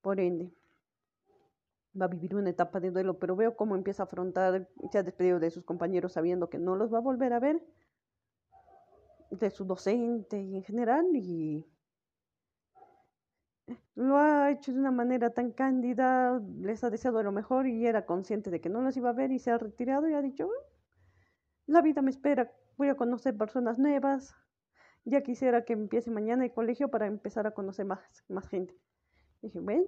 por 0.00 0.20
ende 0.20 0.52
va 2.00 2.06
a 2.06 2.08
vivir 2.08 2.34
una 2.34 2.50
etapa 2.50 2.80
de 2.80 2.90
duelo, 2.90 3.18
pero 3.18 3.36
veo 3.36 3.56
cómo 3.56 3.76
empieza 3.76 4.02
a 4.02 4.06
afrontar, 4.06 4.68
se 4.90 4.98
ha 4.98 5.02
despedido 5.02 5.38
de 5.38 5.50
sus 5.50 5.64
compañeros 5.64 6.12
sabiendo 6.12 6.50
que 6.50 6.58
no 6.58 6.76
los 6.76 6.92
va 6.92 6.98
a 6.98 7.00
volver 7.02 7.32
a 7.32 7.40
ver, 7.40 7.62
de 9.30 9.50
su 9.50 9.64
docente 9.64 10.40
y 10.40 10.56
en 10.56 10.62
general, 10.64 11.06
y 11.14 11.64
lo 13.94 14.18
ha 14.18 14.50
hecho 14.50 14.72
de 14.72 14.80
una 14.80 14.90
manera 14.90 15.30
tan 15.30 15.52
cándida, 15.52 16.40
les 16.60 16.82
ha 16.82 16.90
deseado 16.90 17.22
lo 17.22 17.32
mejor 17.32 17.66
y 17.66 17.86
era 17.86 18.06
consciente 18.06 18.50
de 18.50 18.60
que 18.60 18.68
no 18.68 18.82
los 18.82 18.96
iba 18.96 19.10
a 19.10 19.12
ver 19.12 19.30
y 19.30 19.38
se 19.38 19.50
ha 19.50 19.58
retirado 19.58 20.08
y 20.08 20.14
ha 20.14 20.22
dicho, 20.22 20.48
la 21.66 21.80
vida 21.80 22.02
me 22.02 22.10
espera 22.10 22.50
voy 22.76 22.88
a 22.88 22.96
conocer 22.96 23.36
personas 23.36 23.78
nuevas. 23.78 24.36
Ya 25.04 25.22
quisiera 25.22 25.64
que 25.64 25.74
empiece 25.74 26.10
mañana 26.10 26.44
el 26.44 26.52
colegio 26.52 26.88
para 26.90 27.06
empezar 27.06 27.46
a 27.46 27.52
conocer 27.52 27.84
más, 27.84 28.24
más 28.28 28.48
gente. 28.48 28.74
dije, 29.42 29.60
ven, 29.60 29.86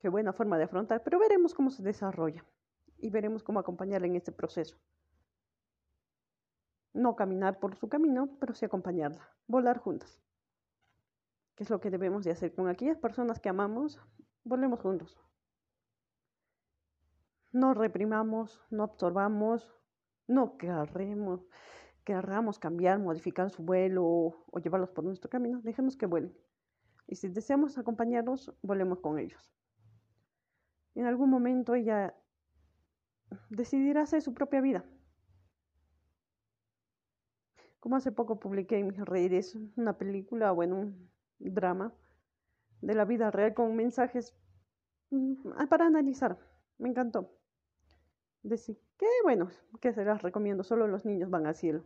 qué 0.00 0.08
buena 0.08 0.32
forma 0.32 0.56
de 0.56 0.64
afrontar, 0.64 1.02
pero 1.02 1.18
veremos 1.18 1.54
cómo 1.54 1.70
se 1.70 1.82
desarrolla 1.82 2.44
y 2.98 3.10
veremos 3.10 3.42
cómo 3.42 3.60
acompañarla 3.60 4.06
en 4.06 4.16
este 4.16 4.32
proceso. 4.32 4.78
No 6.94 7.16
caminar 7.16 7.58
por 7.58 7.76
su 7.76 7.88
camino, 7.88 8.36
pero 8.40 8.54
sí 8.54 8.64
acompañarla, 8.64 9.28
volar 9.46 9.78
juntas. 9.78 10.22
¿Qué 11.54 11.64
es 11.64 11.70
lo 11.70 11.80
que 11.80 11.90
debemos 11.90 12.24
de 12.24 12.30
hacer 12.30 12.54
con 12.54 12.68
aquellas 12.68 12.96
personas 12.96 13.40
que 13.40 13.50
amamos? 13.50 14.00
Volemos 14.44 14.80
juntos. 14.80 15.20
No 17.52 17.74
reprimamos, 17.74 18.62
no 18.70 18.84
absorbamos, 18.84 19.70
no 20.26 20.56
querremos, 20.56 21.46
querramos 22.04 22.58
cambiar, 22.58 22.98
modificar 22.98 23.50
su 23.50 23.62
vuelo 23.62 24.04
o, 24.04 24.58
llevarlos 24.58 24.90
por 24.90 25.04
nuestro 25.04 25.30
camino, 25.30 25.60
dejemos 25.62 25.96
que 25.96 26.06
vuelen. 26.06 26.36
Y 27.06 27.16
si 27.16 27.28
deseamos 27.28 27.78
acompañarlos, 27.78 28.52
volemos 28.62 29.00
con 29.00 29.18
ellos. 29.18 29.52
En 30.94 31.06
algún 31.06 31.30
momento 31.30 31.74
ella 31.74 32.14
decidirá 33.50 34.02
hacer 34.02 34.22
su 34.22 34.34
propia 34.34 34.60
vida. 34.60 34.84
Como 37.80 37.96
hace 37.96 38.12
poco 38.12 38.38
publiqué 38.38 38.78
en 38.78 38.88
mis 38.88 39.00
redes 39.00 39.56
una 39.76 39.98
película, 39.98 40.52
bueno, 40.52 40.76
un 40.76 41.10
drama 41.38 41.92
de 42.80 42.94
la 42.94 43.04
vida 43.04 43.30
real 43.30 43.54
con 43.54 43.74
mensajes 43.74 44.34
mm, 45.10 45.66
para 45.68 45.86
analizar. 45.86 46.38
Me 46.78 46.88
encantó 46.88 47.41
decir 48.42 48.78
que 48.96 49.06
bueno, 49.22 49.50
que 49.80 49.92
se 49.92 50.04
las 50.04 50.22
recomiendo, 50.22 50.62
solo 50.64 50.86
los 50.86 51.04
niños 51.04 51.30
van 51.30 51.46
al 51.46 51.54
cielo. 51.54 51.84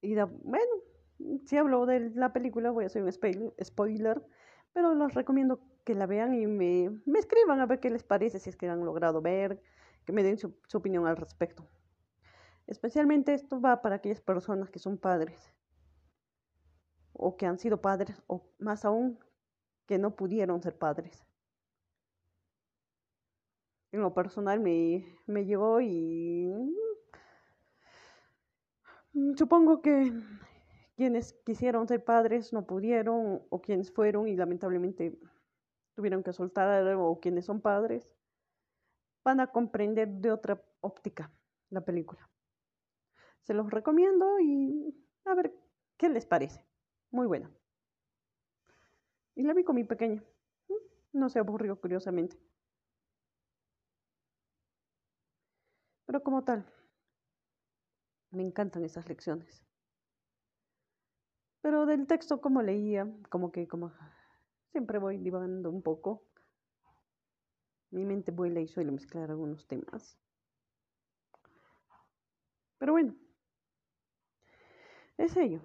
Y 0.00 0.14
bueno, 0.14 0.72
si 1.46 1.56
hablo 1.56 1.86
de 1.86 2.10
la 2.10 2.32
película 2.32 2.70
voy 2.70 2.84
a 2.84 2.86
hacer 2.88 3.02
un 3.02 3.12
spoiler, 3.62 4.22
pero 4.72 4.94
los 4.94 5.14
recomiendo 5.14 5.60
que 5.84 5.94
la 5.94 6.06
vean 6.06 6.34
y 6.34 6.46
me, 6.46 6.90
escriban 7.16 7.60
a 7.60 7.66
ver 7.66 7.80
qué 7.80 7.90
les 7.90 8.02
parece, 8.02 8.38
si 8.38 8.50
es 8.50 8.56
que 8.56 8.68
han 8.68 8.84
logrado 8.84 9.22
ver, 9.22 9.62
que 10.04 10.12
me 10.12 10.22
den 10.22 10.38
su, 10.38 10.54
su 10.66 10.78
opinión 10.78 11.06
al 11.06 11.16
respecto. 11.16 11.66
Especialmente 12.66 13.34
esto 13.34 13.60
va 13.60 13.82
para 13.82 13.96
aquellas 13.96 14.20
personas 14.20 14.70
que 14.70 14.78
son 14.78 14.98
padres 14.98 15.52
o 17.12 17.36
que 17.36 17.46
han 17.46 17.58
sido 17.58 17.80
padres 17.80 18.22
o 18.26 18.46
más 18.58 18.84
aún 18.84 19.18
que 19.86 19.98
no 19.98 20.16
pudieron 20.16 20.62
ser 20.62 20.76
padres 20.76 21.24
en 23.94 24.00
lo 24.00 24.12
personal 24.12 24.58
me, 24.58 25.06
me 25.26 25.44
llevó 25.44 25.80
y 25.80 26.48
mm, 29.12 29.36
supongo 29.36 29.80
que 29.80 30.12
quienes 30.96 31.32
quisieron 31.44 31.86
ser 31.86 32.04
padres 32.04 32.52
no 32.52 32.66
pudieron 32.66 33.42
o 33.48 33.62
quienes 33.62 33.92
fueron 33.92 34.26
y 34.26 34.34
lamentablemente 34.34 35.16
tuvieron 35.94 36.24
que 36.24 36.32
soltar 36.32 36.92
o 36.96 37.20
quienes 37.20 37.44
son 37.44 37.60
padres 37.60 38.10
van 39.22 39.38
a 39.38 39.46
comprender 39.46 40.08
de 40.08 40.32
otra 40.32 40.60
óptica 40.80 41.32
la 41.70 41.84
película. 41.84 42.28
Se 43.42 43.54
los 43.54 43.70
recomiendo 43.70 44.40
y 44.40 44.92
a 45.24 45.34
ver 45.36 45.54
qué 45.96 46.08
les 46.08 46.26
parece. 46.26 46.66
Muy 47.12 47.28
buena. 47.28 47.48
Y 49.36 49.44
la 49.44 49.54
vi 49.54 49.62
con 49.62 49.76
mi 49.76 49.84
pequeña. 49.84 50.20
Mm, 50.68 51.18
no 51.18 51.28
se 51.28 51.38
aburrió 51.38 51.80
curiosamente. 51.80 52.36
Pero 56.06 56.22
como 56.22 56.44
tal, 56.44 56.66
me 58.30 58.42
encantan 58.42 58.84
esas 58.84 59.08
lecciones. 59.08 59.62
Pero 61.62 61.86
del 61.86 62.06
texto 62.06 62.40
como 62.40 62.62
leía, 62.62 63.10
como 63.30 63.50
que 63.50 63.66
como 63.66 63.92
siempre 64.70 64.98
voy 64.98 65.18
divagando 65.18 65.70
un 65.70 65.82
poco. 65.82 66.22
Mi 67.90 68.04
mente 68.04 68.32
vuela 68.32 68.60
y 68.60 68.68
suele 68.68 68.90
mezclar 68.90 69.30
algunos 69.30 69.66
temas. 69.66 70.18
Pero 72.78 72.92
bueno, 72.92 73.14
es 75.16 75.36
ello. 75.36 75.60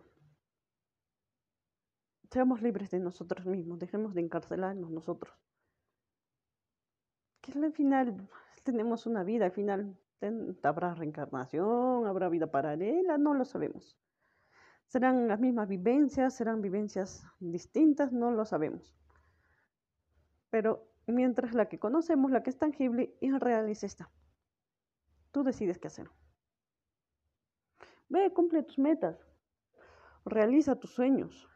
Seamos 2.32 2.62
libres 2.62 2.92
de 2.92 3.00
nosotros 3.00 3.46
mismos, 3.48 3.80
dejemos 3.80 4.14
de 4.14 4.22
encarcelarnos 4.22 4.92
nosotros. 4.92 5.36
Que 7.42 7.52
al 7.54 7.74
final 7.74 8.30
tenemos 8.64 9.08
una 9.08 9.24
vida, 9.24 9.46
al 9.46 9.52
final 9.52 9.98
¿Habrá 10.64 10.96
reencarnación? 10.96 12.06
¿Habrá 12.06 12.30
vida 12.30 12.52
paralela? 12.52 13.18
No 13.18 13.34
lo 13.34 13.46
sabemos. 13.46 13.98
¿Serán 14.88 15.28
las 15.28 15.40
mismas 15.40 15.70
vivencias? 15.70 16.34
¿Serán 16.34 16.62
vivencias 16.62 17.24
distintas? 17.40 18.12
No 18.12 18.32
lo 18.32 18.46
sabemos. 18.46 18.98
Pero 20.50 20.92
mientras 21.08 21.54
la 21.54 21.70
que 21.70 21.80
conocemos, 21.80 22.32
la 22.32 22.44
que 22.44 22.50
es 22.50 22.58
tangible 22.58 23.16
y 23.22 23.32
real 23.32 23.70
es 23.70 23.84
esta. 23.84 24.10
Tú 25.32 25.44
decides 25.44 25.78
qué 25.78 25.88
hacer. 25.88 26.10
Ve, 28.10 28.34
cumple 28.34 28.64
tus 28.64 28.80
metas. 28.80 29.26
Realiza 30.26 30.76
tus 30.76 30.92
sueños. 30.92 31.48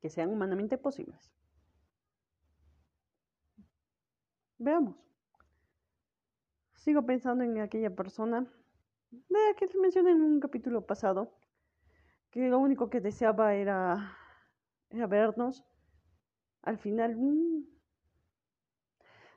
Que 0.00 0.10
sean 0.10 0.30
humanamente 0.30 0.78
posibles. 0.78 1.32
Veamos 4.58 5.09
sigo 6.80 7.04
pensando 7.04 7.44
en 7.44 7.58
aquella 7.58 7.94
persona 7.94 8.46
de 9.10 9.54
que 9.58 9.66
te 9.66 9.78
mencioné 9.78 10.12
en 10.12 10.22
un 10.22 10.40
capítulo 10.40 10.86
pasado, 10.86 11.30
que 12.30 12.48
lo 12.48 12.58
único 12.58 12.88
que 12.88 13.00
deseaba 13.00 13.54
era, 13.54 14.16
era 14.88 15.06
vernos. 15.06 15.64
Al 16.62 16.78
final, 16.78 17.16
mm, 17.16 17.64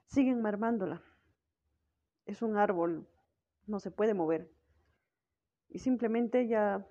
siguen 0.05 0.41
marmándola. 0.41 1.01
es 2.25 2.41
un 2.41 2.55
árbol, 2.55 3.05
no 3.67 3.79
se 3.81 3.91
puede 3.91 4.13
mover. 4.13 4.49
Y 5.67 5.79
simplemente 5.79 6.47
ya 6.47 6.87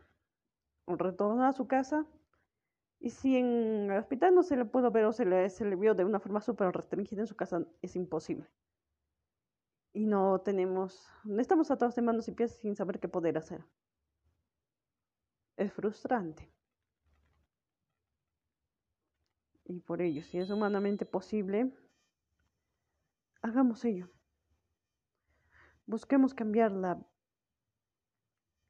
retornó 0.87 1.45
a 1.45 1.53
su 1.55 1.67
casa. 1.67 2.05
Y 3.01 3.11
si 3.11 3.39
en 3.39 3.91
el 3.91 3.99
hospital 3.99 4.35
no 4.35 4.43
se 4.43 4.57
le 4.57 4.67
pudo 4.67 4.91
ver 4.91 5.07
o 5.07 5.13
se 5.13 5.25
le, 5.25 5.49
se 5.49 5.65
le 5.65 5.77
vio 5.77 5.95
de 5.95 6.05
una 6.05 6.21
forma 6.21 6.43
súper 6.43 6.71
restringida 6.73 7.23
en 7.23 7.27
su 7.27 7.37
casa, 7.37 7.65
es 7.81 7.97
imposible. 7.97 8.47
Y 9.93 10.07
no 10.07 10.41
tenemos, 10.41 11.11
no 11.25 11.41
estamos 11.41 11.71
atados 11.71 11.95
de 11.95 12.03
manos 12.03 12.29
y 12.29 12.33
pies 12.33 12.53
sin 12.57 12.75
saber 12.75 12.99
qué 12.99 13.09
poder 13.09 13.37
hacer. 13.37 13.65
Es 15.57 15.73
frustrante. 15.73 16.51
Y 19.65 19.81
por 19.81 20.01
ello, 20.01 20.23
si 20.23 20.39
es 20.39 20.51
humanamente 20.51 21.05
posible, 21.07 21.73
hagamos 23.43 23.85
ello. 23.85 24.11
Busquemos 25.87 26.33
cambiarla 26.35 27.05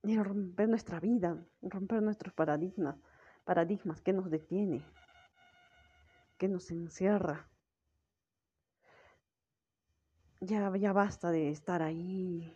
y 0.02 0.18
romper 0.18 0.68
nuestra 0.68 0.98
vida, 0.98 1.46
romper 1.60 2.02
nuestros 2.02 2.34
paradigmas, 2.34 2.96
paradigmas 3.44 4.00
que 4.00 4.12
nos 4.12 4.30
detiene, 4.30 4.84
que 6.38 6.48
nos 6.48 6.70
encierra. 6.70 7.48
Ya, 10.44 10.76
ya 10.76 10.92
basta 10.92 11.30
de 11.30 11.50
estar 11.50 11.82
ahí. 11.82 12.52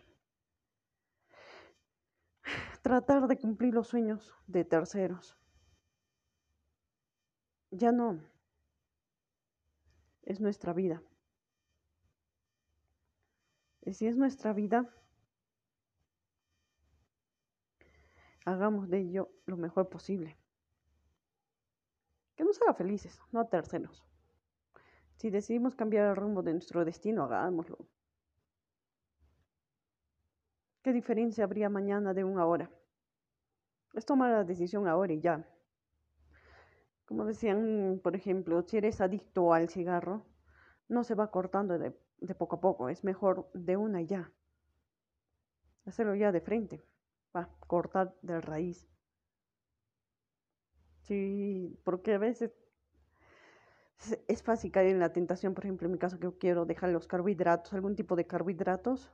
Tratar 2.81 3.27
de 3.27 3.37
cumplir 3.37 3.73
los 3.73 3.87
sueños 3.87 4.35
de 4.45 4.65
terceros. 4.65 5.37
Ya 7.71 7.93
no. 7.93 8.19
Es 10.23 10.41
nuestra 10.41 10.73
vida. 10.73 11.01
Y 13.85 13.93
si 13.93 14.07
es 14.07 14.17
nuestra 14.17 14.51
vida, 14.51 14.93
hagamos 18.43 18.89
de 18.89 18.99
ello 18.99 19.31
lo 19.45 19.55
mejor 19.55 19.87
posible. 19.87 20.37
Que 22.35 22.43
nos 22.43 22.61
haga 22.61 22.73
felices, 22.73 23.21
no 23.31 23.47
terceros. 23.47 24.05
Si 25.17 25.29
decidimos 25.29 25.75
cambiar 25.75 26.07
el 26.09 26.15
rumbo 26.15 26.41
de 26.41 26.53
nuestro 26.53 26.85
destino, 26.85 27.23
hagámoslo. 27.23 27.77
¿Qué 30.81 30.93
diferencia 30.93 31.43
habría 31.43 31.69
mañana 31.69 32.13
de 32.13 32.23
una 32.23 32.45
hora? 32.45 32.71
Es 33.93 34.05
tomar 34.05 34.31
la 34.31 34.43
decisión 34.43 34.87
ahora 34.87 35.13
y 35.13 35.19
ya. 35.19 35.45
Como 37.05 37.25
decían, 37.25 37.99
por 38.03 38.15
ejemplo, 38.15 38.61
si 38.61 38.77
eres 38.77 39.01
adicto 39.01 39.53
al 39.53 39.69
cigarro, 39.69 40.25
no 40.87 41.03
se 41.03 41.15
va 41.15 41.31
cortando 41.31 41.77
de 41.77 41.93
de 42.19 42.35
poco 42.35 42.57
a 42.57 42.61
poco, 42.61 42.89
es 42.89 43.03
mejor 43.03 43.49
de 43.53 43.77
una 43.77 44.01
ya. 44.01 44.31
Hacerlo 45.85 46.15
ya 46.15 46.31
de 46.31 46.41
frente, 46.41 46.83
va, 47.35 47.49
cortar 47.59 48.15
de 48.21 48.41
raíz. 48.41 48.87
Sí, 51.01 51.79
porque 51.83 52.15
a 52.15 52.17
veces 52.17 52.51
es 54.27 54.43
fácil 54.43 54.71
caer 54.71 54.87
en 54.87 54.99
la 54.99 55.11
tentación, 55.13 55.53
por 55.53 55.65
ejemplo, 55.65 55.87
en 55.87 55.93
mi 55.93 55.97
caso 55.97 56.17
que 56.17 56.23
yo 56.23 56.37
quiero 56.37 56.65
dejar 56.65 56.89
los 56.91 57.07
carbohidratos, 57.07 57.73
algún 57.73 57.95
tipo 57.95 58.15
de 58.15 58.27
carbohidratos, 58.27 59.11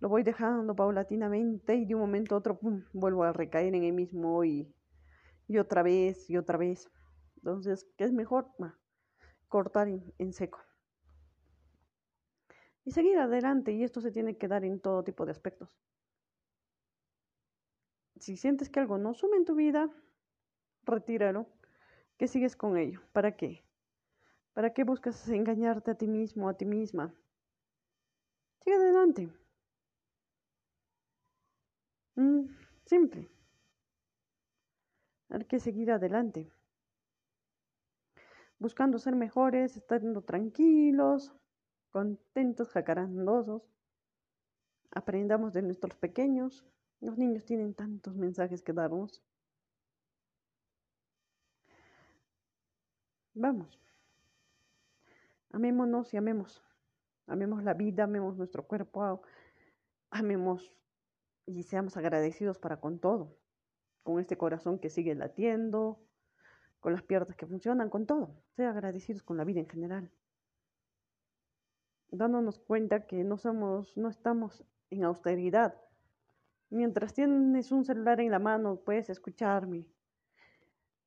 lo 0.00 0.08
voy 0.08 0.22
dejando 0.22 0.76
paulatinamente 0.76 1.74
y 1.74 1.86
de 1.86 1.94
un 1.94 2.02
momento 2.02 2.34
a 2.34 2.38
otro 2.38 2.58
vuelvo 2.92 3.24
a 3.24 3.32
recaer 3.32 3.74
en 3.74 3.84
el 3.84 3.92
mismo 3.92 4.44
y, 4.44 4.72
y 5.48 5.58
otra 5.58 5.82
vez 5.82 6.28
y 6.30 6.36
otra 6.36 6.58
vez. 6.58 6.90
Entonces, 7.36 7.86
¿qué 7.96 8.04
es 8.04 8.12
mejor? 8.12 8.48
cortar 9.48 9.88
en 9.88 10.32
seco 10.32 10.58
y 12.86 12.92
seguir 12.92 13.18
adelante. 13.18 13.72
Y 13.72 13.82
esto 13.82 14.00
se 14.00 14.12
tiene 14.12 14.38
que 14.38 14.48
dar 14.48 14.64
en 14.64 14.80
todo 14.80 15.04
tipo 15.04 15.26
de 15.26 15.32
aspectos. 15.32 15.68
Si 18.18 18.38
sientes 18.38 18.70
que 18.70 18.80
algo 18.80 18.96
no 18.96 19.12
suma 19.12 19.36
en 19.36 19.44
tu 19.44 19.54
vida, 19.54 19.90
retíralo. 20.84 21.46
¿Qué 22.16 22.28
sigues 22.28 22.56
con 22.56 22.78
ello? 22.78 23.02
¿Para 23.12 23.36
qué? 23.36 23.65
¿Para 24.56 24.72
qué 24.72 24.84
buscas 24.84 25.28
engañarte 25.28 25.90
a 25.90 25.96
ti 25.96 26.06
mismo, 26.06 26.48
a 26.48 26.54
ti 26.56 26.64
misma? 26.64 27.14
Sigue 28.64 28.76
adelante. 28.76 29.28
Mm, 32.16 32.46
simple. 32.86 33.28
Hay 35.28 35.44
que 35.44 35.60
seguir 35.60 35.90
adelante. 35.90 36.50
Buscando 38.58 38.98
ser 38.98 39.14
mejores, 39.14 39.76
estando 39.76 40.22
tranquilos, 40.22 41.34
contentos, 41.90 42.70
jacarandosos. 42.70 43.62
Aprendamos 44.90 45.52
de 45.52 45.60
nuestros 45.60 45.98
pequeños. 45.98 46.64
Los 47.02 47.18
niños 47.18 47.44
tienen 47.44 47.74
tantos 47.74 48.16
mensajes 48.16 48.62
que 48.62 48.72
darnos. 48.72 49.22
Vamos. 53.34 53.85
Amémonos 55.56 56.12
y 56.12 56.18
amemos. 56.18 56.62
Amemos 57.26 57.64
la 57.64 57.72
vida, 57.72 58.04
amemos 58.04 58.36
nuestro 58.36 58.66
cuerpo, 58.66 59.22
amemos 60.10 60.72
y 61.46 61.62
seamos 61.62 61.96
agradecidos 61.96 62.58
para 62.58 62.78
con 62.78 62.98
todo. 62.98 63.36
Con 64.02 64.20
este 64.20 64.36
corazón 64.36 64.78
que 64.78 64.90
sigue 64.90 65.14
latiendo, 65.14 65.98
con 66.78 66.92
las 66.92 67.02
piernas 67.02 67.36
que 67.36 67.46
funcionan, 67.46 67.88
con 67.88 68.04
todo. 68.04 68.36
Sea 68.54 68.70
agradecidos 68.70 69.22
con 69.22 69.38
la 69.38 69.44
vida 69.44 69.60
en 69.60 69.68
general 69.68 70.12
dándonos 72.10 72.58
cuenta 72.58 73.06
que 73.06 73.24
no 73.24 73.36
somos, 73.36 73.96
no 73.96 74.08
estamos 74.08 74.64
en 74.90 75.04
austeridad. 75.04 75.74
Mientras 76.70 77.14
tienes 77.14 77.72
un 77.72 77.84
celular 77.84 78.20
en 78.20 78.30
la 78.30 78.38
mano, 78.38 78.76
puedes 78.76 79.10
escucharme. 79.10 79.86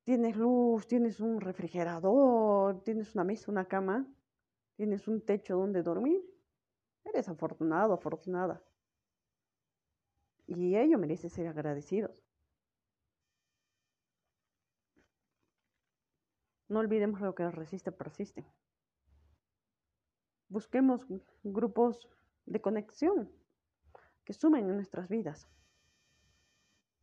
Tienes 0.04 0.38
luz, 0.38 0.88
tienes 0.88 1.20
un 1.20 1.40
refrigerador, 1.40 2.84
tienes 2.84 3.14
una 3.14 3.24
mesa, 3.24 3.52
una 3.52 3.66
cama, 3.66 4.08
tienes 4.80 5.10
un 5.10 5.20
techo 5.20 5.58
donde 5.58 5.84
dormir. 5.84 6.24
Eres 7.04 7.28
afortunado, 7.28 7.92
afortunada. 7.92 8.64
Y 10.48 10.78
ello 10.78 10.98
merece 10.98 11.30
ser 11.30 11.48
agradecidos. 11.48 12.24
No 16.70 16.80
olvidemos 16.80 17.20
lo 17.20 17.36
que 17.36 17.52
resiste, 17.52 17.92
persiste 17.92 18.46
busquemos 20.48 21.06
grupos 21.44 22.10
de 22.46 22.60
conexión 22.60 23.30
que 24.26 24.34
sumen 24.34 24.70
en 24.70 24.76
nuestras 24.76 25.10
vidas. 25.10 25.48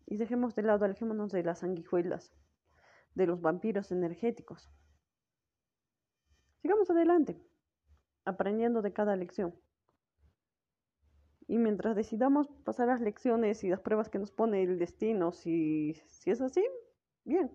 Y 0.07 0.17
dejemos 0.17 0.55
de 0.55 0.62
lado, 0.62 0.87
alejémonos 0.87 1.31
de 1.31 1.43
las 1.43 1.61
sanguijuelas, 1.61 2.33
de 3.15 3.27
los 3.27 3.43
vampiros 3.43 3.91
energéticos. 3.91 4.71
Sigamos 6.61 6.91
adelante, 6.91 7.41
aprendiendo 8.27 8.83
de 8.83 8.93
cada 8.93 9.17
lección. 9.17 9.55
Y 11.49 11.59
mientras 11.59 11.97
decidamos 11.97 12.49
pasar 12.65 12.89
las 12.89 13.01
lecciones 13.01 13.62
y 13.65 13.69
las 13.69 13.81
pruebas 13.81 14.09
que 14.09 14.19
nos 14.19 14.33
pone 14.33 14.62
el 14.62 14.79
destino, 14.79 15.33
si, 15.33 15.95
si 16.09 16.31
es 16.31 16.41
así, 16.41 16.65
bien. 17.25 17.51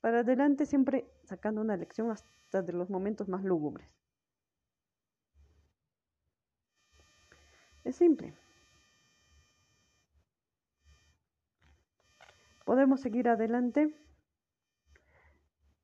Para 0.00 0.20
adelante 0.20 0.64
siempre 0.64 1.06
sacando 1.24 1.60
una 1.60 1.76
lección 1.76 2.10
hasta 2.10 2.62
de 2.62 2.72
los 2.72 2.88
momentos 2.88 3.28
más 3.28 3.44
lúgubres. 3.44 3.94
Es 7.84 7.96
simple. 7.96 8.34
¿Podemos 12.64 13.00
seguir 13.00 13.28
adelante? 13.28 13.94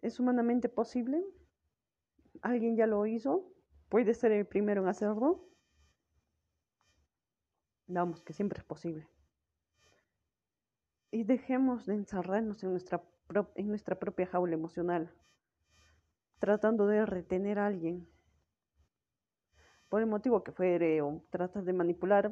¿Es 0.01 0.21
humanamente 0.21 0.69
posible? 0.69 1.23
¿Alguien 2.41 2.77
ya 2.77 2.87
lo 2.87 3.07
hizo? 3.07 3.56
¿Puede 3.97 4.13
ser 4.13 4.31
el 4.31 4.45
primero 4.45 4.83
en 4.83 4.89
hacerlo? 4.89 5.49
Vamos, 7.87 8.23
que 8.23 8.35
siempre 8.35 8.59
es 8.59 8.65
posible. 8.67 9.09
Y 11.11 11.25
dejemos 11.25 11.87
de 11.87 11.95
encerrarnos 11.95 12.63
en 12.63 12.73
nuestra, 12.73 13.03
en 13.55 13.69
nuestra 13.69 13.99
propia 13.99 14.27
jaula 14.27 14.53
emocional, 14.53 15.11
tratando 16.41 16.87
de 16.87 17.07
retener 17.07 17.59
a 17.59 17.69
alguien 17.69 18.07
por 19.89 20.03
el 20.03 20.07
motivo 20.09 20.45
que 20.45 20.53
fuere, 20.53 21.01
o 21.01 21.23
tratas 21.31 21.65
de 21.65 21.73
manipular, 21.73 22.31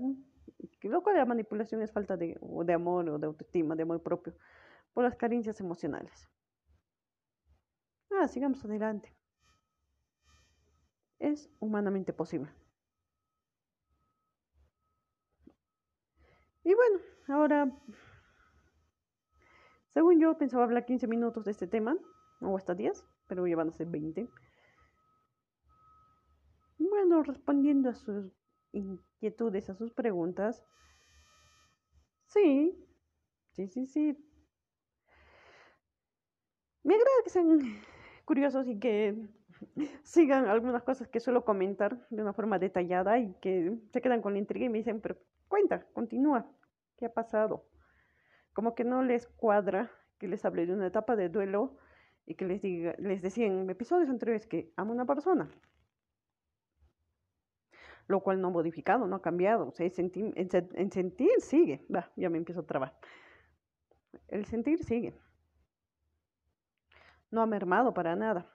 lo 0.82 1.02
cual 1.02 1.16
la 1.16 1.24
manipulación 1.24 1.80
es 1.80 1.90
falta 1.90 2.18
de, 2.18 2.38
de 2.42 2.72
amor 2.74 3.08
o 3.08 3.18
de 3.18 3.26
autoestima, 3.26 3.74
de 3.74 3.84
amor 3.84 4.02
propio, 4.02 4.36
por 4.92 5.02
las 5.02 5.16
carencias 5.16 5.58
emocionales. 5.60 6.28
Ah, 8.10 8.28
sigamos 8.28 8.62
adelante. 8.66 9.16
Es 11.18 11.50
humanamente 11.60 12.12
posible. 12.12 12.50
Y 16.64 16.74
bueno, 16.74 16.98
ahora, 17.28 17.70
según 19.88 20.18
yo 20.18 20.36
pensaba 20.38 20.64
hablar 20.64 20.86
15 20.86 21.06
minutos 21.06 21.44
de 21.44 21.50
este 21.50 21.66
tema, 21.66 21.96
o 22.40 22.56
hasta 22.56 22.74
10, 22.74 23.04
pero 23.28 23.46
ya 23.46 23.56
van 23.56 23.68
a 23.68 23.72
ser 23.72 23.86
20. 23.86 24.28
Bueno, 26.78 27.22
respondiendo 27.22 27.90
a 27.90 27.94
sus 27.94 28.32
inquietudes, 28.72 29.70
a 29.70 29.74
sus 29.74 29.92
preguntas. 29.92 30.62
Sí, 32.26 32.76
sí, 33.52 33.68
sí, 33.68 33.86
sí. 33.86 34.16
Me 36.82 36.94
agrada 36.94 37.22
que 37.24 37.30
sean 37.30 37.60
curiosos 38.24 38.66
y 38.68 38.78
que 38.78 39.16
sigan 40.02 40.46
algunas 40.46 40.82
cosas 40.82 41.08
que 41.08 41.20
suelo 41.20 41.44
comentar 41.44 42.06
de 42.10 42.22
una 42.22 42.32
forma 42.32 42.58
detallada 42.58 43.18
y 43.18 43.34
que 43.40 43.76
se 43.90 44.00
quedan 44.00 44.22
con 44.22 44.34
la 44.34 44.38
intriga 44.38 44.66
y 44.66 44.68
me 44.68 44.78
dicen, 44.78 45.00
pero 45.00 45.16
cuenta, 45.48 45.86
continúa, 45.92 46.46
¿qué 46.96 47.06
ha 47.06 47.12
pasado? 47.12 47.66
Como 48.52 48.74
que 48.74 48.84
no 48.84 49.02
les 49.02 49.26
cuadra 49.26 49.90
que 50.18 50.28
les 50.28 50.44
hable 50.44 50.66
de 50.66 50.72
una 50.72 50.86
etapa 50.86 51.16
de 51.16 51.28
duelo 51.28 51.76
y 52.26 52.34
que 52.34 52.46
les 52.46 52.62
diga, 52.62 52.94
les 52.98 53.22
decía 53.22 53.46
en 53.46 53.68
episodios 53.68 54.08
anteriores 54.08 54.46
que 54.46 54.72
amo 54.76 54.92
a 54.92 54.94
una 54.94 55.06
persona. 55.06 55.50
Lo 58.06 58.20
cual 58.20 58.40
no 58.40 58.48
ha 58.48 58.50
modificado, 58.50 59.06
no 59.06 59.16
ha 59.16 59.22
cambiado. 59.22 59.68
O 59.68 59.72
sea, 59.72 59.86
en, 59.86 60.90
sentir 60.92 61.30
sigue. 61.40 61.86
ya 62.16 62.30
me 62.30 62.38
empiezo 62.38 62.60
a 62.60 62.66
trabar. 62.66 62.98
El 64.28 64.44
sentir 64.44 64.84
sigue. 64.84 65.14
No 67.30 67.42
ha 67.42 67.46
mermado 67.46 67.94
para 67.94 68.14
nada. 68.14 68.53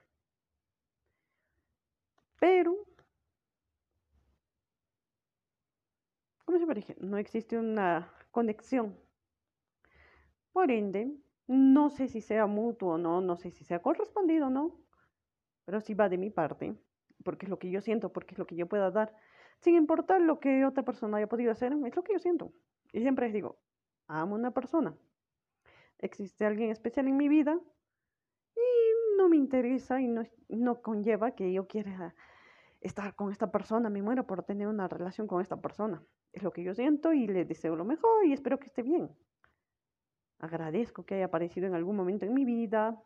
Pero, 2.40 2.72
como 6.44 6.58
siempre 6.58 6.80
dije, 6.80 6.96
no 7.00 7.16
existe 7.16 7.56
una 7.58 8.12
conexión. 8.30 8.98
Por 10.52 10.70
ende, 10.70 11.12
no 11.46 11.90
sé 11.90 12.08
si 12.08 12.20
sea 12.20 12.46
mutuo 12.46 12.94
o 12.94 12.98
no, 12.98 13.20
no 13.20 13.36
sé 13.36 13.50
si 13.50 13.64
sea 13.64 13.82
correspondido 13.82 14.46
o 14.48 14.50
no, 14.50 14.80
pero 15.64 15.80
sí 15.80 15.94
va 15.94 16.08
de 16.08 16.18
mi 16.18 16.30
parte, 16.30 16.76
porque 17.24 17.46
es 17.46 17.50
lo 17.50 17.58
que 17.58 17.70
yo 17.70 17.80
siento, 17.80 18.12
porque 18.12 18.34
es 18.34 18.38
lo 18.38 18.46
que 18.46 18.56
yo 18.56 18.68
pueda 18.68 18.90
dar, 18.90 19.14
sin 19.60 19.76
importar 19.76 20.20
lo 20.20 20.40
que 20.40 20.64
otra 20.64 20.84
persona 20.84 21.18
haya 21.18 21.28
podido 21.28 21.52
hacer, 21.52 21.72
es 21.72 21.96
lo 21.96 22.04
que 22.04 22.14
yo 22.14 22.18
siento. 22.18 22.52
Y 22.92 23.00
siempre 23.02 23.26
les 23.26 23.34
digo, 23.34 23.60
amo 24.08 24.36
a 24.36 24.38
una 24.38 24.52
persona, 24.52 24.96
existe 25.98 26.44
alguien 26.46 26.70
especial 26.70 27.08
en 27.08 27.16
mi 27.16 27.28
vida 27.28 27.60
y 28.56 29.16
no 29.18 29.28
me 29.28 29.36
interesa 29.36 30.00
y 30.00 30.08
no, 30.08 30.22
no 30.48 30.82
conlleva 30.82 31.34
que 31.34 31.52
yo 31.52 31.66
quiera 31.66 32.14
estar 32.80 33.14
con 33.14 33.30
esta 33.30 33.50
persona, 33.50 33.90
me 33.90 34.02
muero 34.02 34.26
por 34.26 34.42
tener 34.42 34.66
una 34.66 34.88
relación 34.88 35.26
con 35.26 35.40
esta 35.40 35.60
persona. 35.60 36.02
Es 36.32 36.42
lo 36.42 36.52
que 36.52 36.62
yo 36.62 36.74
siento 36.74 37.12
y 37.12 37.26
le 37.26 37.44
deseo 37.44 37.76
lo 37.76 37.84
mejor 37.84 38.24
y 38.24 38.32
espero 38.32 38.58
que 38.58 38.66
esté 38.66 38.82
bien. 38.82 39.10
Agradezco 40.38 41.04
que 41.04 41.16
haya 41.16 41.26
aparecido 41.26 41.66
en 41.66 41.74
algún 41.74 41.96
momento 41.96 42.24
en 42.24 42.32
mi 42.32 42.44
vida 42.44 42.98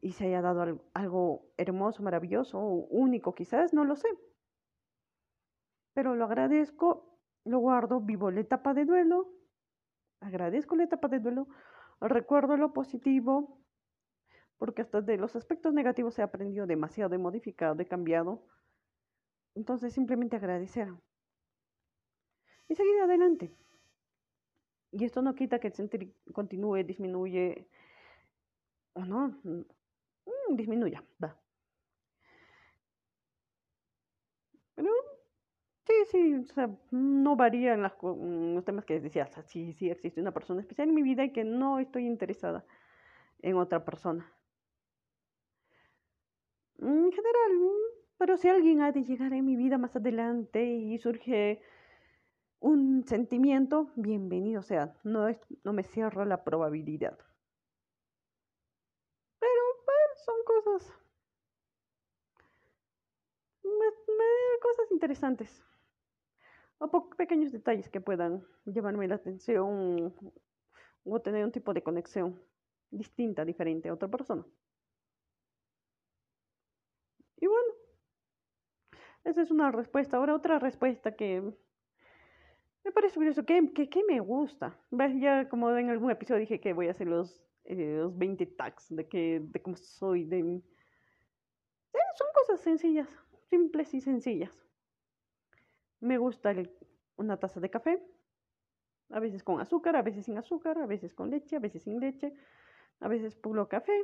y 0.00 0.12
se 0.12 0.26
haya 0.26 0.40
dado 0.40 0.80
algo 0.94 1.52
hermoso, 1.56 2.02
maravilloso, 2.02 2.60
único 2.60 3.34
quizás, 3.34 3.72
no 3.72 3.84
lo 3.84 3.96
sé. 3.96 4.08
Pero 5.92 6.14
lo 6.14 6.24
agradezco, 6.24 7.18
lo 7.44 7.58
guardo, 7.58 8.00
vivo 8.00 8.30
la 8.30 8.40
etapa 8.40 8.74
de 8.74 8.84
duelo, 8.84 9.32
agradezco 10.20 10.76
la 10.76 10.84
etapa 10.84 11.08
de 11.08 11.20
duelo, 11.20 11.48
recuerdo 12.00 12.56
lo 12.56 12.72
positivo, 12.72 13.61
porque 14.62 14.82
hasta 14.82 15.00
de 15.00 15.16
los 15.16 15.34
aspectos 15.34 15.74
negativos 15.74 16.16
he 16.20 16.22
aprendido 16.22 16.68
demasiado, 16.68 17.16
he 17.16 17.18
modificado, 17.18 17.82
he 17.82 17.84
cambiado. 17.84 18.46
Entonces 19.56 19.92
simplemente 19.92 20.36
agradecer. 20.36 20.86
Y 22.68 22.76
seguir 22.76 23.00
adelante. 23.00 23.52
Y 24.92 25.04
esto 25.04 25.20
no 25.20 25.34
quita 25.34 25.58
que 25.58 25.66
el 25.66 25.72
sentir 25.72 26.14
continúe, 26.32 26.84
disminuye, 26.84 27.66
o 28.92 29.04
no, 29.04 29.36
mm, 29.42 30.54
disminuya, 30.54 31.02
va. 31.20 31.36
Pero 34.76 34.92
sí, 35.86 35.94
sí, 36.12 36.34
o 36.36 36.44
sea, 36.54 36.70
no 36.92 37.34
varía 37.34 37.74
en, 37.74 37.82
los 37.82 38.64
temas 38.64 38.84
que 38.84 39.00
decía, 39.00 39.28
o 39.36 39.42
sí, 39.42 39.72
sí 39.72 39.90
existe 39.90 40.20
una 40.20 40.30
persona 40.32 40.60
especial 40.60 40.88
en 40.88 40.94
mi 40.94 41.02
vida 41.02 41.24
y 41.24 41.32
que 41.32 41.42
no 41.42 41.80
estoy 41.80 42.06
interesada 42.06 42.64
en 43.40 43.56
otra 43.56 43.84
persona. 43.84 44.32
En 46.82 47.12
general, 47.12 47.52
pero 48.18 48.36
si 48.36 48.48
alguien 48.48 48.80
ha 48.82 48.90
de 48.90 49.04
llegar 49.04 49.32
en 49.32 49.44
mi 49.44 49.54
vida 49.54 49.78
más 49.78 49.94
adelante 49.94 50.64
y 50.64 50.98
surge 50.98 51.62
un 52.58 53.04
sentimiento, 53.06 53.92
bienvenido 53.94 54.62
sea, 54.62 54.92
no, 55.04 55.28
es, 55.28 55.38
no 55.62 55.72
me 55.72 55.84
cierro 55.84 56.24
la 56.24 56.42
probabilidad. 56.42 57.16
Pero 59.38 59.62
son 60.24 60.34
cosas, 60.44 60.92
cosas 64.60 64.90
interesantes, 64.90 65.64
o 66.78 67.10
pequeños 67.10 67.52
detalles 67.52 67.88
que 67.88 68.00
puedan 68.00 68.44
llevarme 68.64 69.06
la 69.06 69.14
atención 69.16 70.12
o 71.04 71.20
tener 71.20 71.44
un 71.44 71.52
tipo 71.52 71.72
de 71.74 71.82
conexión 71.84 72.40
distinta, 72.90 73.44
diferente 73.44 73.88
a 73.88 73.94
otra 73.94 74.08
persona. 74.08 74.44
Y 77.42 77.46
bueno, 77.48 77.72
esa 79.24 79.42
es 79.42 79.50
una 79.50 79.70
respuesta. 79.70 80.16
Ahora 80.16 80.34
otra 80.34 80.58
respuesta 80.58 81.14
que 81.14 81.40
me 82.84 82.92
parece 82.92 83.14
curioso. 83.14 83.44
¿Qué, 83.44 83.70
qué, 83.72 84.02
me 84.08 84.20
gusta? 84.20 84.76
Ya 84.90 85.48
como 85.48 85.70
en 85.76 85.90
algún 85.90 86.10
episodio 86.10 86.40
dije 86.40 86.60
que 86.60 86.72
voy 86.72 86.88
a 86.88 86.92
hacer 86.92 87.06
los, 87.06 87.42
eh, 87.64 87.98
los 87.98 88.16
20 88.16 88.46
tags 88.46 88.86
de, 88.90 89.06
que, 89.06 89.40
de 89.42 89.62
cómo 89.62 89.76
soy. 89.76 90.24
De... 90.24 90.40
Eh, 90.40 91.98
son 92.16 92.26
cosas 92.34 92.60
sencillas, 92.60 93.08
simples 93.48 93.94
y 93.94 94.00
sencillas. 94.00 94.50
Me 96.00 96.18
gusta 96.18 96.52
una 97.16 97.36
taza 97.36 97.60
de 97.60 97.70
café, 97.70 98.02
a 99.10 99.20
veces 99.20 99.44
con 99.44 99.60
azúcar, 99.60 99.94
a 99.94 100.02
veces 100.02 100.24
sin 100.24 100.36
azúcar, 100.36 100.78
a 100.78 100.86
veces 100.86 101.14
con 101.14 101.30
leche, 101.30 101.54
a 101.54 101.60
veces 101.60 101.84
sin 101.84 102.00
leche, 102.00 102.34
a 102.98 103.06
veces 103.06 103.36
puro 103.36 103.68
café, 103.68 103.96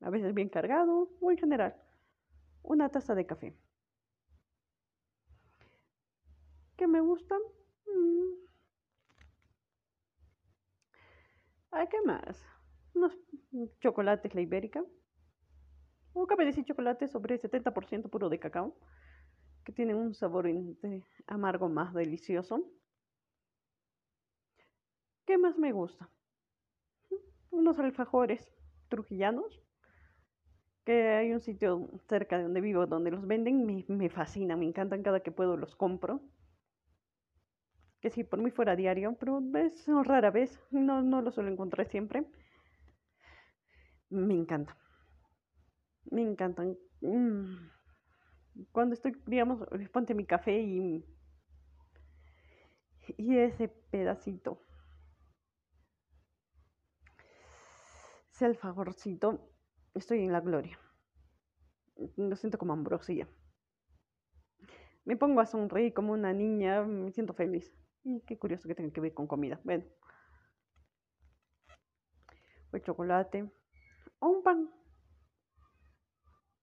a 0.00 0.10
veces 0.10 0.34
bien 0.34 0.50
cargado 0.50 1.10
o 1.20 1.30
en 1.30 1.38
general. 1.38 1.74
Una 2.62 2.90
taza 2.90 3.14
de 3.14 3.24
café. 3.24 3.56
¿Qué 6.77 6.77
me 6.88 7.00
gusta? 7.00 7.36
Mm. 7.86 8.48
¿qué 11.90 12.00
más? 12.04 12.44
Unos 12.94 13.12
chocolates, 13.80 14.34
la 14.34 14.40
ibérica. 14.40 14.84
Un 16.14 16.26
café 16.26 16.44
de 16.44 16.64
chocolate 16.64 17.06
sobre 17.06 17.38
70% 17.38 18.08
puro 18.10 18.28
de 18.28 18.40
cacao, 18.40 18.76
que 19.64 19.72
tiene 19.72 19.94
un 19.94 20.14
sabor 20.14 20.46
amargo 21.26 21.68
más 21.68 21.94
delicioso. 21.94 22.64
¿Qué 25.26 25.38
más 25.38 25.56
me 25.58 25.72
gusta? 25.72 26.10
Unos 27.50 27.78
alfajores 27.78 28.50
trujillanos, 28.88 29.62
que 30.84 31.08
hay 31.08 31.32
un 31.32 31.40
sitio 31.40 31.88
cerca 32.08 32.38
de 32.38 32.44
donde 32.44 32.60
vivo 32.60 32.86
donde 32.86 33.10
los 33.10 33.26
venden, 33.26 33.66
me, 33.66 33.84
me 33.88 34.08
fascinan, 34.08 34.58
me 34.58 34.66
encantan 34.66 35.02
cada 35.02 35.20
que 35.20 35.30
puedo, 35.30 35.56
los 35.56 35.76
compro 35.76 36.22
que 38.00 38.10
sí, 38.10 38.24
por 38.24 38.40
mí 38.40 38.50
fuera 38.50 38.76
diario, 38.76 39.16
pero 39.18 39.42
es 39.54 39.86
rara 40.04 40.30
vez, 40.30 40.60
no, 40.70 41.02
no 41.02 41.20
lo 41.22 41.30
suelo 41.30 41.50
encontrar 41.50 41.88
siempre. 41.88 42.24
Me 44.10 44.34
encanta. 44.34 44.76
Me 46.10 46.22
encantan. 46.22 46.76
Cuando 48.72 48.94
estoy, 48.94 49.16
digamos, 49.26 49.62
ponte 49.92 50.14
mi 50.14 50.24
café 50.24 50.60
y, 50.60 51.04
y 53.16 53.38
ese 53.38 53.68
pedacito, 53.68 54.62
ese 58.32 58.46
alfajorcito, 58.46 59.40
estoy 59.94 60.24
en 60.24 60.32
la 60.32 60.40
gloria. 60.40 60.78
Lo 62.16 62.36
siento 62.36 62.58
como 62.58 62.72
ambrosía. 62.72 63.28
Me 65.04 65.16
pongo 65.16 65.40
a 65.40 65.46
sonreír 65.46 65.92
como 65.94 66.12
una 66.12 66.32
niña, 66.32 66.82
me 66.84 67.10
siento 67.12 67.34
feliz. 67.34 67.72
Y 68.04 68.20
qué 68.22 68.38
curioso 68.38 68.68
que 68.68 68.74
tenga 68.74 68.92
que 68.92 69.00
ver 69.00 69.14
con 69.14 69.26
comida. 69.26 69.60
Bueno. 69.64 69.84
O 72.72 72.78
chocolate. 72.78 73.50
O 74.20 74.28
un 74.28 74.42
pan. 74.42 74.70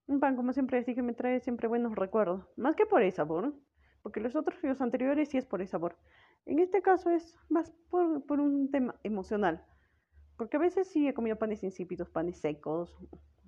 Un 0.06 0.20
pan, 0.20 0.36
como 0.36 0.52
siempre 0.52 0.84
que 0.84 1.02
me 1.02 1.14
trae 1.14 1.40
siempre 1.40 1.68
buenos 1.68 1.94
recuerdos. 1.94 2.48
Más 2.56 2.76
que 2.76 2.86
por 2.86 3.02
el 3.02 3.12
sabor. 3.12 3.54
Porque 4.02 4.20
los 4.20 4.36
otros, 4.36 4.62
los 4.62 4.80
anteriores, 4.80 5.28
sí 5.28 5.38
es 5.38 5.46
por 5.46 5.60
el 5.60 5.68
sabor. 5.68 5.96
En 6.44 6.60
este 6.60 6.80
caso 6.80 7.10
es 7.10 7.36
más 7.48 7.72
por, 7.90 8.24
por 8.24 8.40
un 8.40 8.70
tema 8.70 8.94
emocional. 9.02 9.64
Porque 10.36 10.58
a 10.58 10.60
veces 10.60 10.88
sí 10.88 11.08
he 11.08 11.14
comido 11.14 11.36
panes 11.36 11.64
insípidos, 11.64 12.10
panes 12.10 12.38
secos, 12.40 12.96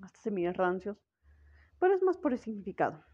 hasta 0.03 0.20
semillas 0.20 0.57
rancios. 0.57 0.98
Pero 1.79 1.94
es 1.94 2.03
más 2.03 2.16
por 2.16 2.33
el 2.33 2.38
significado 2.38 3.05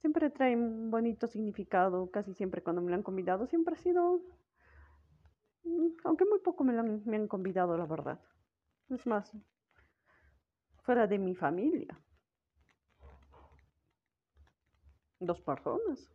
siempre 0.00 0.30
trae 0.30 0.56
un 0.56 0.90
bonito 0.90 1.26
significado, 1.26 2.10
casi 2.10 2.34
siempre 2.34 2.62
cuando 2.62 2.82
me 2.82 2.90
lo 2.90 2.96
han 2.96 3.02
convidado, 3.02 3.46
siempre 3.46 3.74
ha 3.74 3.78
sido, 3.78 4.20
mm, 5.64 5.88
aunque 6.04 6.24
muy 6.24 6.38
poco 6.40 6.64
me, 6.64 6.78
han, 6.78 7.02
me 7.04 7.16
han 7.16 7.28
convidado, 7.28 7.76
la 7.76 7.86
verdad. 7.86 8.20
Es 8.90 9.06
más, 9.06 9.32
fuera 10.82 11.06
de 11.06 11.18
mi 11.18 11.34
familia. 11.34 12.00
Dos 15.20 15.40
personas. 15.40 16.08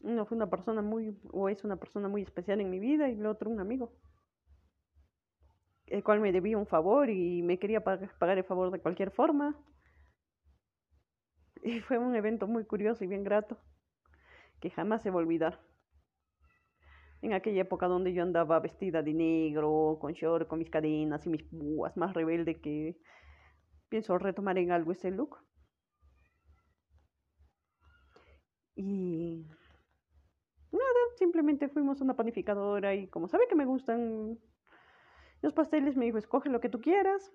Uno 0.00 0.24
fue 0.24 0.36
una 0.36 0.48
persona 0.48 0.82
muy, 0.82 1.18
o 1.32 1.48
es 1.48 1.64
una 1.64 1.76
persona 1.76 2.08
muy 2.08 2.22
especial 2.22 2.60
en 2.60 2.70
mi 2.70 2.78
vida 2.78 3.08
y 3.08 3.14
el 3.14 3.26
otro 3.26 3.50
un 3.50 3.58
amigo, 3.58 3.92
el 5.86 6.04
cual 6.04 6.20
me 6.20 6.30
debía 6.30 6.56
un 6.56 6.66
favor 6.66 7.10
y 7.10 7.42
me 7.42 7.58
quería 7.58 7.82
pagar 7.82 8.38
el 8.38 8.44
favor 8.44 8.70
de 8.70 8.80
cualquier 8.80 9.10
forma. 9.10 9.56
Y 11.66 11.80
fue 11.80 11.98
un 11.98 12.14
evento 12.14 12.46
muy 12.46 12.64
curioso 12.64 13.02
y 13.02 13.08
bien 13.08 13.24
grato, 13.24 13.58
que 14.60 14.70
jamás 14.70 15.02
se 15.02 15.10
va 15.10 15.16
a 15.16 15.24
olvidar. 15.24 15.58
En 17.22 17.32
aquella 17.32 17.62
época 17.62 17.88
donde 17.88 18.12
yo 18.12 18.22
andaba 18.22 18.60
vestida 18.60 19.02
de 19.02 19.12
negro, 19.12 19.98
con 20.00 20.12
short, 20.12 20.46
con 20.46 20.60
mis 20.60 20.70
cadenas 20.70 21.26
y 21.26 21.28
mis 21.28 21.42
púas, 21.42 21.96
más 21.96 22.14
rebelde 22.14 22.60
que 22.60 22.96
pienso 23.88 24.16
retomar 24.16 24.56
en 24.58 24.70
algo 24.70 24.92
ese 24.92 25.10
look. 25.10 25.38
Y 28.76 29.44
nada, 30.70 31.00
simplemente 31.16 31.68
fuimos 31.68 32.00
a 32.00 32.04
una 32.04 32.14
panificadora 32.14 32.94
y 32.94 33.08
como 33.08 33.26
sabe 33.26 33.48
que 33.48 33.56
me 33.56 33.64
gustan 33.64 34.38
los 35.42 35.52
pasteles, 35.52 35.96
me 35.96 36.04
dijo, 36.04 36.18
escoge 36.18 36.48
lo 36.48 36.60
que 36.60 36.68
tú 36.68 36.80
quieras. 36.80 37.32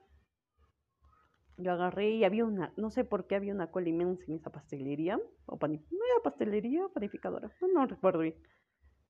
Yo 1.58 1.72
agarré 1.74 2.12
y 2.12 2.24
había 2.24 2.46
una, 2.46 2.74
no 2.78 2.90
sé 2.90 3.04
por 3.04 3.28
qué 3.28 3.36
había 3.36 3.54
una 3.54 3.70
cola 3.72 3.90
inmensa 3.90 4.24
en 4.28 4.36
esa 4.36 4.52
pastelería, 4.52 5.20
o 5.46 5.58
no 5.58 5.74
era 5.74 6.24
pastelería 6.24 6.88
panificadora, 6.94 7.52
no, 7.62 7.68
no 7.68 7.86
recuerdo 7.86 8.20
bien, 8.20 8.36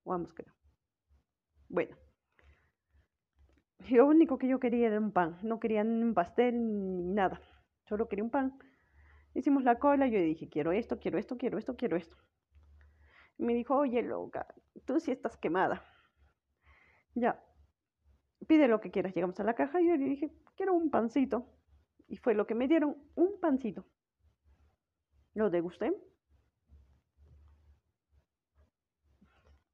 vamos 0.04 0.34
creo. 0.34 0.54
Bueno, 1.70 1.96
lo 3.90 4.06
único 4.08 4.38
que 4.38 4.48
yo 4.48 4.60
quería 4.60 4.88
era 4.88 5.00
un 5.00 5.12
pan, 5.12 5.40
no 5.44 5.60
quería 5.60 5.82
un 5.82 6.14
pastel 6.14 6.56
ni 6.98 7.14
nada, 7.14 7.42
solo 7.88 8.08
quería 8.10 8.24
un 8.24 8.32
pan. 8.32 8.60
Hicimos 9.34 9.64
la 9.64 9.80
cola, 9.80 10.08
yo 10.08 10.20
dije, 10.20 10.50
quiero 10.50 10.74
esto, 10.74 11.00
quiero 11.00 11.18
esto, 11.18 11.38
quiero 11.38 11.58
esto, 11.58 11.76
quiero 11.78 11.96
esto. 11.96 12.18
Me 13.38 13.54
dijo, 13.54 13.76
oye, 13.76 14.02
loca, 14.02 14.46
tú 14.86 15.00
sí 15.00 15.12
estás 15.12 15.38
quemada. 15.38 15.84
Ya, 17.16 17.44
pide 18.48 18.68
lo 18.68 18.82
que 18.82 18.92
quieras. 18.92 19.14
Llegamos 19.14 19.40
a 19.40 19.44
la 19.44 19.56
caja 19.56 19.82
y 19.82 19.88
yo 19.88 19.96
le 19.96 20.06
dije, 20.06 20.32
quiero 20.56 20.74
un 20.74 20.90
pancito. 20.90 21.46
Y 22.12 22.17
fue 22.17 22.34
lo 22.34 22.45
que 22.45 22.56
me 22.56 22.67
dieron, 22.67 22.97
un 23.15 23.39
pancito. 23.39 23.86
Lo 25.34 25.50
degusté. 25.50 25.93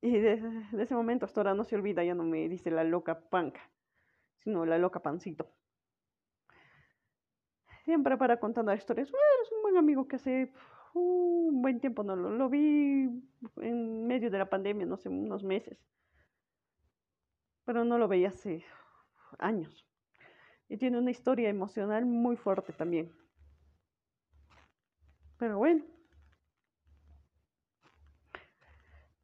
Y 0.02 0.20
desde, 0.20 0.84
ese 0.84 0.94
momento 0.94 1.26
hasta 1.26 1.40
ahora 1.40 1.56
no 1.56 1.64
se 1.64 1.76
olvida, 1.76 2.04
ya 2.04 2.14
no 2.14 2.24
me 2.24 2.48
dice 2.48 2.70
la 2.70 2.84
loca 2.84 3.28
panca, 3.32 3.72
sino 4.38 4.68
la 4.68 4.78
loca 4.78 5.02
pancito. 5.02 5.50
Siempre 7.86 8.18
para 8.18 8.40
contando 8.40 8.72
historias. 8.72 9.10
Es 9.10 9.52
un 9.52 9.64
buen 9.64 9.78
amigo 9.78 10.08
que 10.08 10.18
hace 10.18 10.54
un 10.94 11.64
buen 11.64 11.80
tiempo 11.80 12.04
no 12.04 12.16
lo, 12.16 12.30
lo 12.30 12.50
vi 12.50 13.10
en 13.62 14.06
medio 14.06 14.30
de 14.30 14.38
la 14.38 14.48
pandemia, 14.48 14.86
no 14.86 14.98
sé, 14.98 15.10
unos 15.10 15.44
meses. 15.44 15.80
Pero 17.66 17.84
no 17.84 17.98
lo 17.98 18.08
veía 18.08 18.30
hace 18.30 18.64
años. 19.40 19.88
Y 20.70 20.78
tiene 20.78 20.98
una 20.98 21.12
historia 21.12 21.50
emocional 21.50 22.06
muy 22.06 22.36
fuerte 22.36 22.74
también. 22.74 23.12
Pero 25.38 25.58
bueno. 25.58 25.84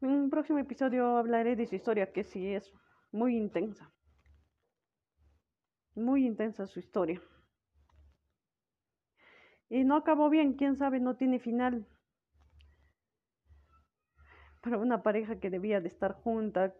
En 0.02 0.10
un 0.10 0.30
próximo 0.30 0.60
episodio 0.60 1.18
hablaré 1.18 1.56
de 1.56 1.66
su 1.66 1.76
historia, 1.76 2.12
que 2.12 2.24
sí 2.24 2.54
es 2.54 2.72
muy 3.12 3.36
intensa. 3.36 3.92
Muy 5.96 6.26
intensa 6.26 6.66
su 6.66 6.80
historia. 6.80 7.22
Y 9.70 9.84
no 9.84 9.96
acabó 9.96 10.30
bien, 10.30 10.54
quién 10.54 10.76
sabe, 10.78 11.00
no 11.00 11.16
tiene 11.16 11.40
final. 11.40 11.88
Para 14.62 14.78
una 14.78 15.04
pareja 15.04 15.40
que 15.40 15.50
debía 15.50 15.82
de 15.82 15.88
estar 15.88 16.14
junta, 16.14 16.74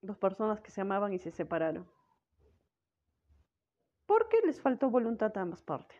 dos 0.00 0.18
personas 0.18 0.60
que 0.60 0.70
se 0.70 0.80
amaban 0.80 1.12
y 1.12 1.18
se 1.18 1.30
separaron 1.30 1.88
les 4.54 4.62
faltó 4.62 4.88
voluntad 4.88 5.36
a 5.36 5.40
ambas 5.40 5.62
partes. 5.62 5.98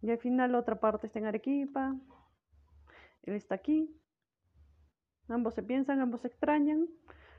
Y 0.00 0.10
al 0.10 0.16
final 0.18 0.52
la 0.52 0.58
otra 0.58 0.80
parte 0.80 1.06
está 1.06 1.18
en 1.18 1.26
Arequipa, 1.26 1.94
él 3.22 3.34
está 3.34 3.54
aquí, 3.54 3.94
ambos 5.28 5.54
se 5.54 5.62
piensan, 5.62 6.00
ambos 6.00 6.22
se 6.22 6.28
extrañan. 6.28 6.88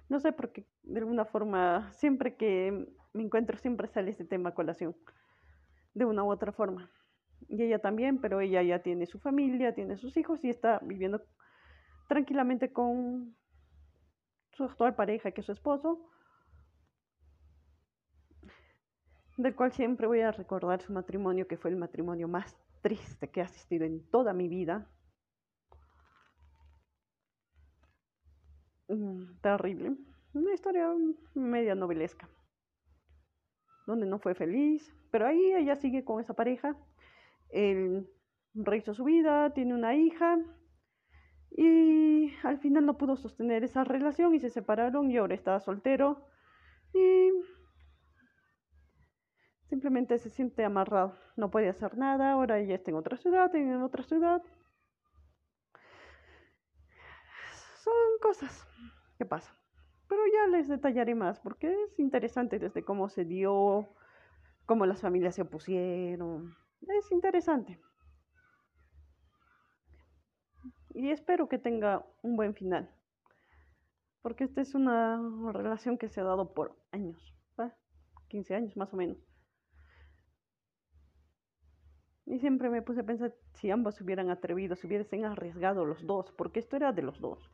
No 0.10 0.20
sé, 0.20 0.32
por 0.32 0.52
qué, 0.52 0.68
de 0.84 1.00
alguna 1.00 1.26
forma, 1.26 1.92
siempre 1.92 2.36
que 2.36 2.88
me 3.14 3.24
encuentro, 3.24 3.58
siempre 3.58 3.88
sale 3.88 4.12
este 4.12 4.26
tema 4.26 4.50
a 4.50 4.54
colación, 4.54 4.96
de 5.96 6.06
una 6.06 6.24
u 6.24 6.30
otra 6.32 6.52
forma. 6.52 6.92
Y 7.48 7.64
ella 7.64 7.80
también, 7.80 8.22
pero 8.22 8.42
ella 8.42 8.62
ya 8.62 8.84
tiene 8.84 9.08
su 9.08 9.18
familia, 9.18 9.74
tiene 9.74 9.98
sus 9.98 10.18
hijos 10.18 10.44
y 10.44 10.50
está 10.50 10.80
viviendo 10.84 11.24
tranquilamente 12.08 12.72
con 12.72 13.36
su 14.52 14.66
actual 14.66 14.94
pareja, 14.94 15.32
que 15.32 15.42
es 15.42 15.48
su 15.48 15.52
esposo, 15.52 16.12
del 19.38 19.56
cual 19.56 19.72
siempre 19.72 20.08
voy 20.08 20.22
a 20.22 20.32
recordar 20.32 20.82
su 20.82 20.94
matrimonio, 20.94 21.48
que 21.48 21.58
fue 21.58 21.72
el 21.72 21.78
matrimonio 21.78 22.28
más 22.28 22.58
triste 22.82 23.30
que 23.30 23.42
he 23.42 23.44
asistido 23.44 23.86
en 23.86 24.10
toda 24.10 24.34
mi 24.34 24.48
vida. 24.48 24.90
Mm, 28.88 29.40
terrible. 29.42 29.96
Una 30.34 30.54
historia 30.54 30.90
media 31.34 31.76
novelesca, 31.76 32.30
donde 33.88 34.06
no 34.06 34.20
fue 34.20 34.36
feliz, 34.36 34.94
pero 35.12 35.28
ahí 35.28 35.54
ella 35.54 35.76
sigue 35.76 36.04
con 36.04 36.20
esa 36.20 36.34
pareja. 36.34 36.76
Él 37.50 38.08
rehizo 38.54 38.94
su 38.94 39.04
vida, 39.04 39.54
tiene 39.54 39.74
una 39.74 39.96
hija 39.96 40.38
y 41.52 42.34
al 42.44 42.60
final 42.60 42.86
no 42.86 42.98
pudo 42.98 43.16
sostener 43.16 43.64
esa 43.64 43.84
relación 43.84 44.36
y 44.36 44.40
se 44.40 44.50
separaron 44.50 45.10
y 45.10 45.18
ahora 45.18 45.36
está 45.36 45.60
soltero 45.60 46.28
y 46.94 47.32
Simplemente 49.70 50.18
se 50.20 50.30
siente 50.30 50.64
amarrado, 50.64 51.16
no 51.36 51.50
puede 51.50 51.70
hacer 51.70 51.98
nada, 51.98 52.32
ahora 52.32 52.60
ella 52.60 52.76
está 52.76 52.92
en 52.92 52.98
otra 52.98 53.18
ciudad, 53.18 53.54
en 53.56 53.82
otra 53.82 54.04
ciudad. 54.04 54.42
Son 57.84 57.94
cosas 58.22 58.68
que 59.18 59.26
pasan. 59.26 59.56
Pero 60.08 60.22
ya 60.28 60.48
les 60.48 60.68
detallaré 60.68 61.16
más 61.16 61.40
porque 61.40 61.74
es 61.74 62.00
interesante 62.00 62.60
desde 62.60 62.84
cómo 62.84 63.10
se 63.10 63.26
dio, 63.26 63.90
cómo 64.66 64.86
las 64.86 65.02
familias 65.02 65.36
se 65.36 65.42
opusieron. 65.42 66.56
Es 66.82 67.12
interesante. 67.12 67.80
Y 70.94 71.10
espero 71.10 71.50
que 71.50 71.58
tenga 71.58 72.06
un 72.22 72.36
buen 72.36 72.54
final. 72.54 72.90
Porque 74.22 74.44
esta 74.44 74.62
es 74.62 74.76
una 74.76 75.20
relación 75.52 75.98
que 75.98 76.08
se 76.08 76.22
ha 76.22 76.24
dado 76.24 76.54
por 76.54 76.76
años, 76.92 77.36
15 78.28 78.56
años 78.56 78.78
más 78.78 78.94
o 78.94 78.98
menos. 78.98 79.18
Y 82.26 82.40
siempre 82.40 82.70
me 82.70 82.82
puse 82.82 83.02
a 83.02 83.06
pensar 83.06 83.36
si 83.54 83.70
ambos 83.70 83.96
se 83.96 84.04
hubieran 84.04 84.30
atrevido, 84.32 84.76
si 84.76 84.88
hubiesen 84.88 85.26
arriesgado 85.26 85.86
los 85.86 86.06
dos, 86.06 86.32
porque 86.32 86.60
esto 86.60 86.76
era 86.76 86.92
de 86.92 87.04
los 87.04 87.20
dos. 87.20 87.52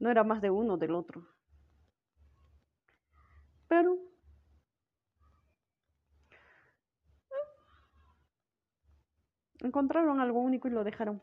No 0.00 0.10
era 0.10 0.24
más 0.24 0.42
de 0.42 0.50
uno 0.50 0.76
del 0.76 0.94
otro. 0.94 1.28
Pero 3.68 3.94
eh, 7.30 7.34
encontraron 9.60 10.18
algo 10.18 10.40
único 10.40 10.66
y 10.66 10.72
lo 10.72 10.82
dejaron. 10.82 11.22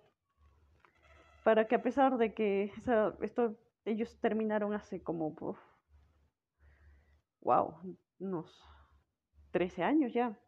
Para 1.44 1.68
que 1.68 1.76
a 1.76 1.82
pesar 1.82 2.18
de 2.18 2.34
que 2.34 2.72
esto, 3.22 3.58
ellos 3.84 4.18
terminaron 4.22 4.74
hace 4.74 5.04
como, 5.04 5.36
wow, 7.42 7.76
unos 8.20 8.64
13 9.52 9.84
años 9.84 10.14
ya. 10.14 10.40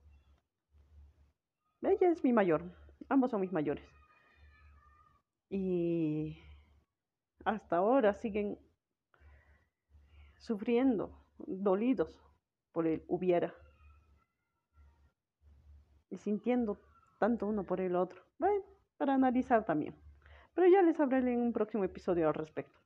Ella 1.81 2.11
es 2.11 2.23
mi 2.23 2.31
mayor, 2.31 2.63
ambos 3.09 3.31
son 3.31 3.41
mis 3.41 3.51
mayores. 3.51 3.85
Y 5.49 6.37
hasta 7.43 7.77
ahora 7.77 8.13
siguen 8.13 8.59
sufriendo, 10.37 11.25
dolidos 11.37 12.09
por 12.71 12.87
el 12.87 13.03
hubiera. 13.07 13.53
Y 16.09 16.17
sintiendo 16.17 16.79
tanto 17.19 17.47
uno 17.47 17.63
por 17.63 17.81
el 17.81 17.95
otro. 17.95 18.21
Para 18.97 19.15
analizar 19.15 19.65
también. 19.65 19.95
Pero 20.53 20.67
ya 20.67 20.81
les 20.81 20.99
hablaré 20.99 21.33
en 21.33 21.39
un 21.39 21.53
próximo 21.53 21.83
episodio 21.83 22.27
al 22.27 22.33
respecto. 22.35 22.79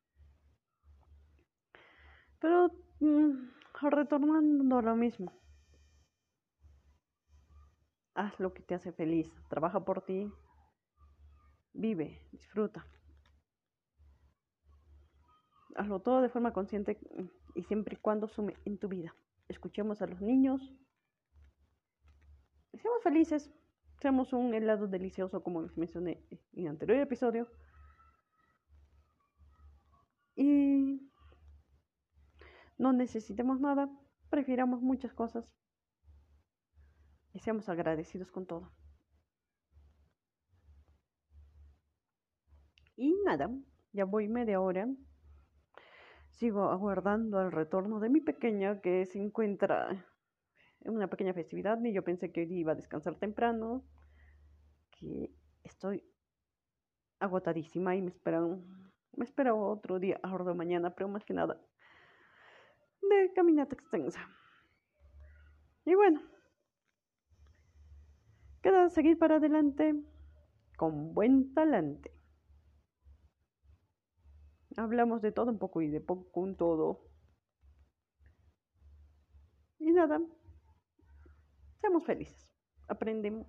Pero 2.39 2.71
mm, 2.99 3.49
retornando 3.89 4.77
a 4.77 4.81
lo 4.81 4.95
mismo 4.95 5.33
haz 8.15 8.39
lo 8.39 8.53
que 8.53 8.63
te 8.63 8.73
hace 8.73 8.91
feliz, 8.91 9.31
trabaja 9.49 9.83
por 9.83 10.01
ti, 10.01 10.31
vive, 11.73 12.21
disfruta. 12.31 12.87
Hazlo 15.75 16.01
todo 16.01 16.21
de 16.21 16.29
forma 16.29 16.53
consciente 16.53 16.97
y 17.53 17.63
siempre 17.63 17.95
y 17.95 17.99
cuando 17.99 18.27
sume 18.27 18.55
en 18.63 18.77
tu 18.77 18.87
vida. 18.87 19.13
Escuchemos 19.49 20.01
a 20.01 20.07
los 20.07 20.21
niños, 20.21 20.61
seamos 22.73 23.03
felices, 23.03 23.51
seamos 23.99 24.31
un 24.31 24.53
helado 24.53 24.87
delicioso 24.87 25.43
como 25.43 25.61
les 25.61 25.77
mencioné 25.77 26.25
en 26.31 26.39
el 26.53 26.67
anterior 26.67 26.99
episodio. 26.99 27.47
Y 30.37 31.11
no 32.77 32.93
necesitemos 32.93 33.59
nada, 33.59 33.89
prefiramos 34.29 34.81
muchas 34.81 35.13
cosas 35.13 35.45
y 37.35 37.39
seamos 37.39 37.67
agradecidos 37.67 38.31
con 38.31 38.45
todo. 38.47 38.71
Y 42.95 43.13
nada, 43.25 43.49
ya 43.91 44.05
voy 44.05 44.29
media 44.29 44.61
hora. 44.61 44.87
Sigo 46.29 46.69
aguardando 46.71 47.41
el 47.41 47.51
retorno 47.51 47.99
de 47.99 48.09
mi 48.09 48.21
pequeña 48.21 48.79
que 48.81 49.05
se 49.05 49.19
encuentra 49.19 50.07
en 50.81 50.95
una 50.95 51.09
pequeña 51.09 51.33
festividad 51.33 51.77
y 51.83 51.93
yo 51.93 52.03
pensé 52.03 52.31
que 52.31 52.41
hoy 52.41 52.59
iba 52.59 52.71
a 52.71 52.75
descansar 52.75 53.15
temprano, 53.15 53.83
que 54.91 55.35
estoy 55.63 56.03
agotadísima 57.19 57.95
y 57.97 58.01
me 58.01 58.11
esperan, 58.11 58.65
me 59.13 59.25
espera 59.25 59.53
otro 59.53 59.99
día, 59.99 60.19
ahora 60.23 60.53
mañana, 60.53 60.95
pero 60.95 61.09
más 61.09 61.25
que 61.25 61.33
nada 61.33 61.59
de 63.01 63.33
caminata 63.33 63.75
extensa. 63.75 64.27
Y 65.85 65.93
bueno, 65.95 66.21
queda 68.65 68.89
seguir 68.89 69.19
para 69.19 69.35
adelante 69.35 69.93
con 70.75 71.13
buen 71.13 71.53
talante. 71.53 72.11
Hablamos 74.75 75.21
de 75.21 75.31
todo 75.31 75.51
un 75.51 75.59
poco 75.59 75.83
y 75.83 75.87
de 75.87 76.01
poco 76.01 76.41
un 76.41 76.57
todo. 76.57 77.07
Y 79.77 79.91
nada, 79.91 80.19
seamos 81.79 82.03
felices. 82.05 82.49
Aprendemos, 82.87 83.45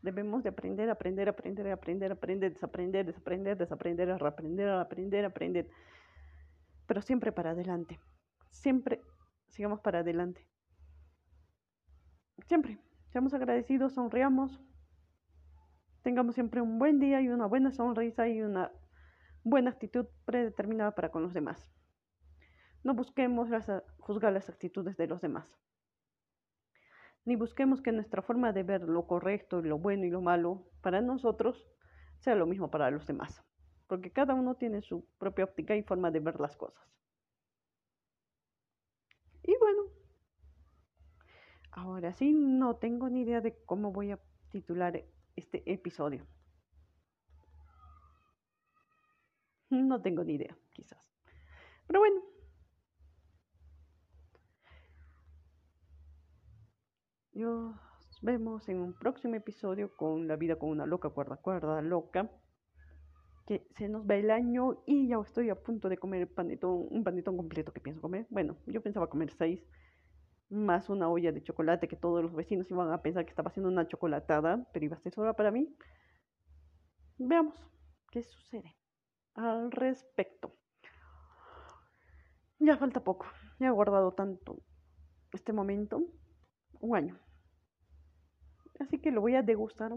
debemos 0.00 0.44
de 0.44 0.50
aprender, 0.50 0.90
aprender, 0.90 1.28
aprender, 1.28 1.72
aprender, 1.72 2.12
aprender, 2.12 2.52
desaprender, 2.52 3.04
desaprender, 3.04 3.58
desaprender, 3.58 4.10
aprender, 4.12 4.68
aprender, 4.68 5.24
aprender. 5.24 5.70
Pero 6.86 7.02
siempre 7.02 7.32
para 7.32 7.50
adelante. 7.50 7.98
Siempre 8.50 9.02
sigamos 9.48 9.80
para 9.80 9.98
adelante. 9.98 10.46
Siempre. 12.46 12.78
Seamos 13.12 13.34
agradecidos, 13.34 13.92
sonriamos. 13.92 14.58
Tengamos 16.02 16.34
siempre 16.34 16.62
un 16.62 16.78
buen 16.78 16.98
día 16.98 17.20
y 17.20 17.28
una 17.28 17.44
buena 17.44 17.70
sonrisa 17.70 18.26
y 18.26 18.40
una 18.40 18.72
buena 19.44 19.68
actitud 19.68 20.06
predeterminada 20.24 20.94
para 20.94 21.10
con 21.10 21.22
los 21.22 21.34
demás. 21.34 21.70
No 22.82 22.94
busquemos 22.94 23.50
juzgar 23.98 24.32
las 24.32 24.48
actitudes 24.48 24.96
de 24.96 25.08
los 25.08 25.20
demás. 25.20 25.46
Ni 27.26 27.36
busquemos 27.36 27.82
que 27.82 27.92
nuestra 27.92 28.22
forma 28.22 28.54
de 28.54 28.62
ver 28.62 28.82
lo 28.88 29.06
correcto 29.06 29.60
lo 29.60 29.78
bueno 29.78 30.06
y 30.06 30.10
lo 30.10 30.22
malo 30.22 30.66
para 30.80 31.02
nosotros 31.02 31.68
sea 32.18 32.34
lo 32.34 32.46
mismo 32.46 32.70
para 32.70 32.90
los 32.90 33.06
demás. 33.06 33.44
Porque 33.88 34.10
cada 34.10 34.32
uno 34.32 34.54
tiene 34.54 34.80
su 34.80 35.06
propia 35.18 35.44
óptica 35.44 35.76
y 35.76 35.82
forma 35.82 36.10
de 36.10 36.20
ver 36.20 36.40
las 36.40 36.56
cosas. 36.56 36.82
Y 39.42 39.54
bueno, 39.58 39.82
ahora 41.72 42.12
sí, 42.12 42.32
no 42.32 42.76
tengo 42.76 43.08
ni 43.08 43.22
idea 43.22 43.40
de 43.40 43.56
cómo 43.64 43.92
voy 43.92 44.12
a 44.12 44.20
titular 44.50 45.02
este 45.34 45.62
episodio. 45.70 46.26
No 49.70 50.00
tengo 50.02 50.22
ni 50.22 50.34
idea, 50.34 50.56
quizás. 50.72 51.02
Pero 51.86 52.00
bueno. 52.00 52.20
Nos 57.34 58.20
vemos 58.20 58.68
en 58.68 58.78
un 58.78 58.92
próximo 58.92 59.34
episodio 59.34 59.96
con 59.96 60.28
La 60.28 60.36
vida 60.36 60.56
con 60.56 60.68
una 60.68 60.86
loca 60.86 61.08
cuerda, 61.08 61.38
cuerda 61.38 61.80
loca. 61.80 62.30
Que 63.46 63.66
se 63.76 63.88
nos 63.88 64.08
va 64.08 64.14
el 64.16 64.30
año 64.30 64.82
y 64.86 65.08
ya 65.08 65.18
estoy 65.18 65.48
a 65.50 65.56
punto 65.56 65.88
de 65.88 65.96
comer 65.96 66.32
panetón, 66.32 66.86
un 66.90 67.02
panetón 67.02 67.36
completo 67.36 67.72
que 67.72 67.80
pienso 67.80 68.02
comer. 68.02 68.26
Bueno, 68.30 68.56
yo 68.66 68.82
pensaba 68.82 69.08
comer 69.08 69.30
seis, 69.30 69.66
más 70.52 70.90
una 70.90 71.08
olla 71.08 71.32
de 71.32 71.42
chocolate 71.42 71.88
que 71.88 71.96
todos 71.96 72.22
los 72.22 72.34
vecinos 72.34 72.70
iban 72.70 72.92
a 72.92 73.02
pensar 73.02 73.24
que 73.24 73.30
estaba 73.30 73.48
haciendo 73.48 73.70
una 73.70 73.88
chocolatada, 73.88 74.68
pero 74.72 74.84
iba 74.84 74.96
a 74.96 75.00
ser 75.00 75.12
sola 75.12 75.32
para 75.32 75.50
mí. 75.50 75.74
Veamos 77.18 77.56
qué 78.10 78.22
sucede 78.22 78.76
al 79.34 79.72
respecto. 79.72 80.54
Ya 82.58 82.76
falta 82.76 83.02
poco. 83.02 83.26
He 83.58 83.68
guardado 83.70 84.12
tanto 84.12 84.62
este 85.32 85.52
momento. 85.52 86.02
Un 86.80 86.96
año. 86.96 87.18
Así 88.78 88.98
que 88.98 89.10
lo 89.10 89.20
voy 89.20 89.36
a 89.36 89.42
degustar. 89.42 89.92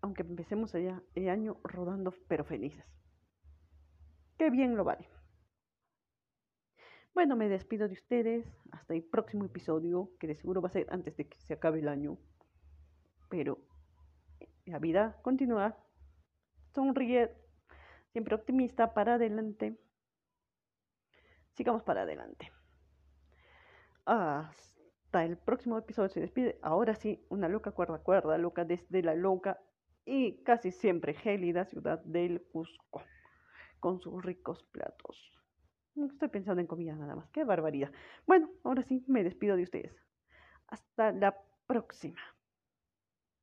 Aunque 0.00 0.22
empecemos 0.22 0.74
allá 0.74 1.02
el 1.14 1.28
año 1.28 1.60
rodando, 1.62 2.12
pero 2.28 2.44
felices. 2.44 2.84
Qué 4.36 4.50
bien 4.50 4.76
lo 4.76 4.84
vale. 4.84 5.08
Bueno, 7.14 7.36
me 7.36 7.48
despido 7.48 7.88
de 7.88 7.94
ustedes. 7.94 8.46
Hasta 8.70 8.94
el 8.94 9.02
próximo 9.02 9.44
episodio, 9.44 10.10
que 10.18 10.26
de 10.26 10.34
seguro 10.34 10.62
va 10.62 10.68
a 10.68 10.72
ser 10.72 10.86
antes 10.90 11.16
de 11.16 11.28
que 11.28 11.38
se 11.40 11.54
acabe 11.54 11.80
el 11.80 11.88
año. 11.88 12.18
Pero 13.28 13.58
la 14.64 14.78
vida 14.78 15.18
continúa 15.22 15.76
sonríe, 16.74 17.30
siempre 18.12 18.34
optimista, 18.34 18.94
para 18.94 19.14
adelante. 19.14 19.78
Sigamos 21.54 21.82
para 21.82 22.02
adelante. 22.02 22.50
Hasta 24.06 25.24
el 25.24 25.36
próximo 25.36 25.78
episodio 25.78 26.08
se 26.08 26.20
despide. 26.20 26.58
Ahora 26.62 26.94
sí, 26.94 27.24
una 27.28 27.48
loca 27.48 27.72
cuerda 27.72 27.98
cuerda, 27.98 28.38
loca 28.38 28.64
desde 28.64 29.02
la 29.02 29.14
loca 29.14 29.60
y 30.04 30.42
casi 30.44 30.72
siempre 30.72 31.12
gélida 31.12 31.66
ciudad 31.66 32.02
del 32.04 32.42
Cusco, 32.50 33.02
con 33.80 34.00
sus 34.00 34.24
ricos 34.24 34.64
platos. 34.72 35.41
Estoy 35.96 36.28
pensando 36.28 36.60
en 36.60 36.66
comida 36.66 36.94
nada 36.94 37.14
más, 37.14 37.28
qué 37.30 37.44
barbaridad. 37.44 37.92
Bueno, 38.26 38.50
ahora 38.64 38.82
sí, 38.82 39.04
me 39.06 39.24
despido 39.24 39.56
de 39.56 39.64
ustedes. 39.64 39.94
Hasta 40.68 41.12
la 41.12 41.36
próxima. 41.66 42.20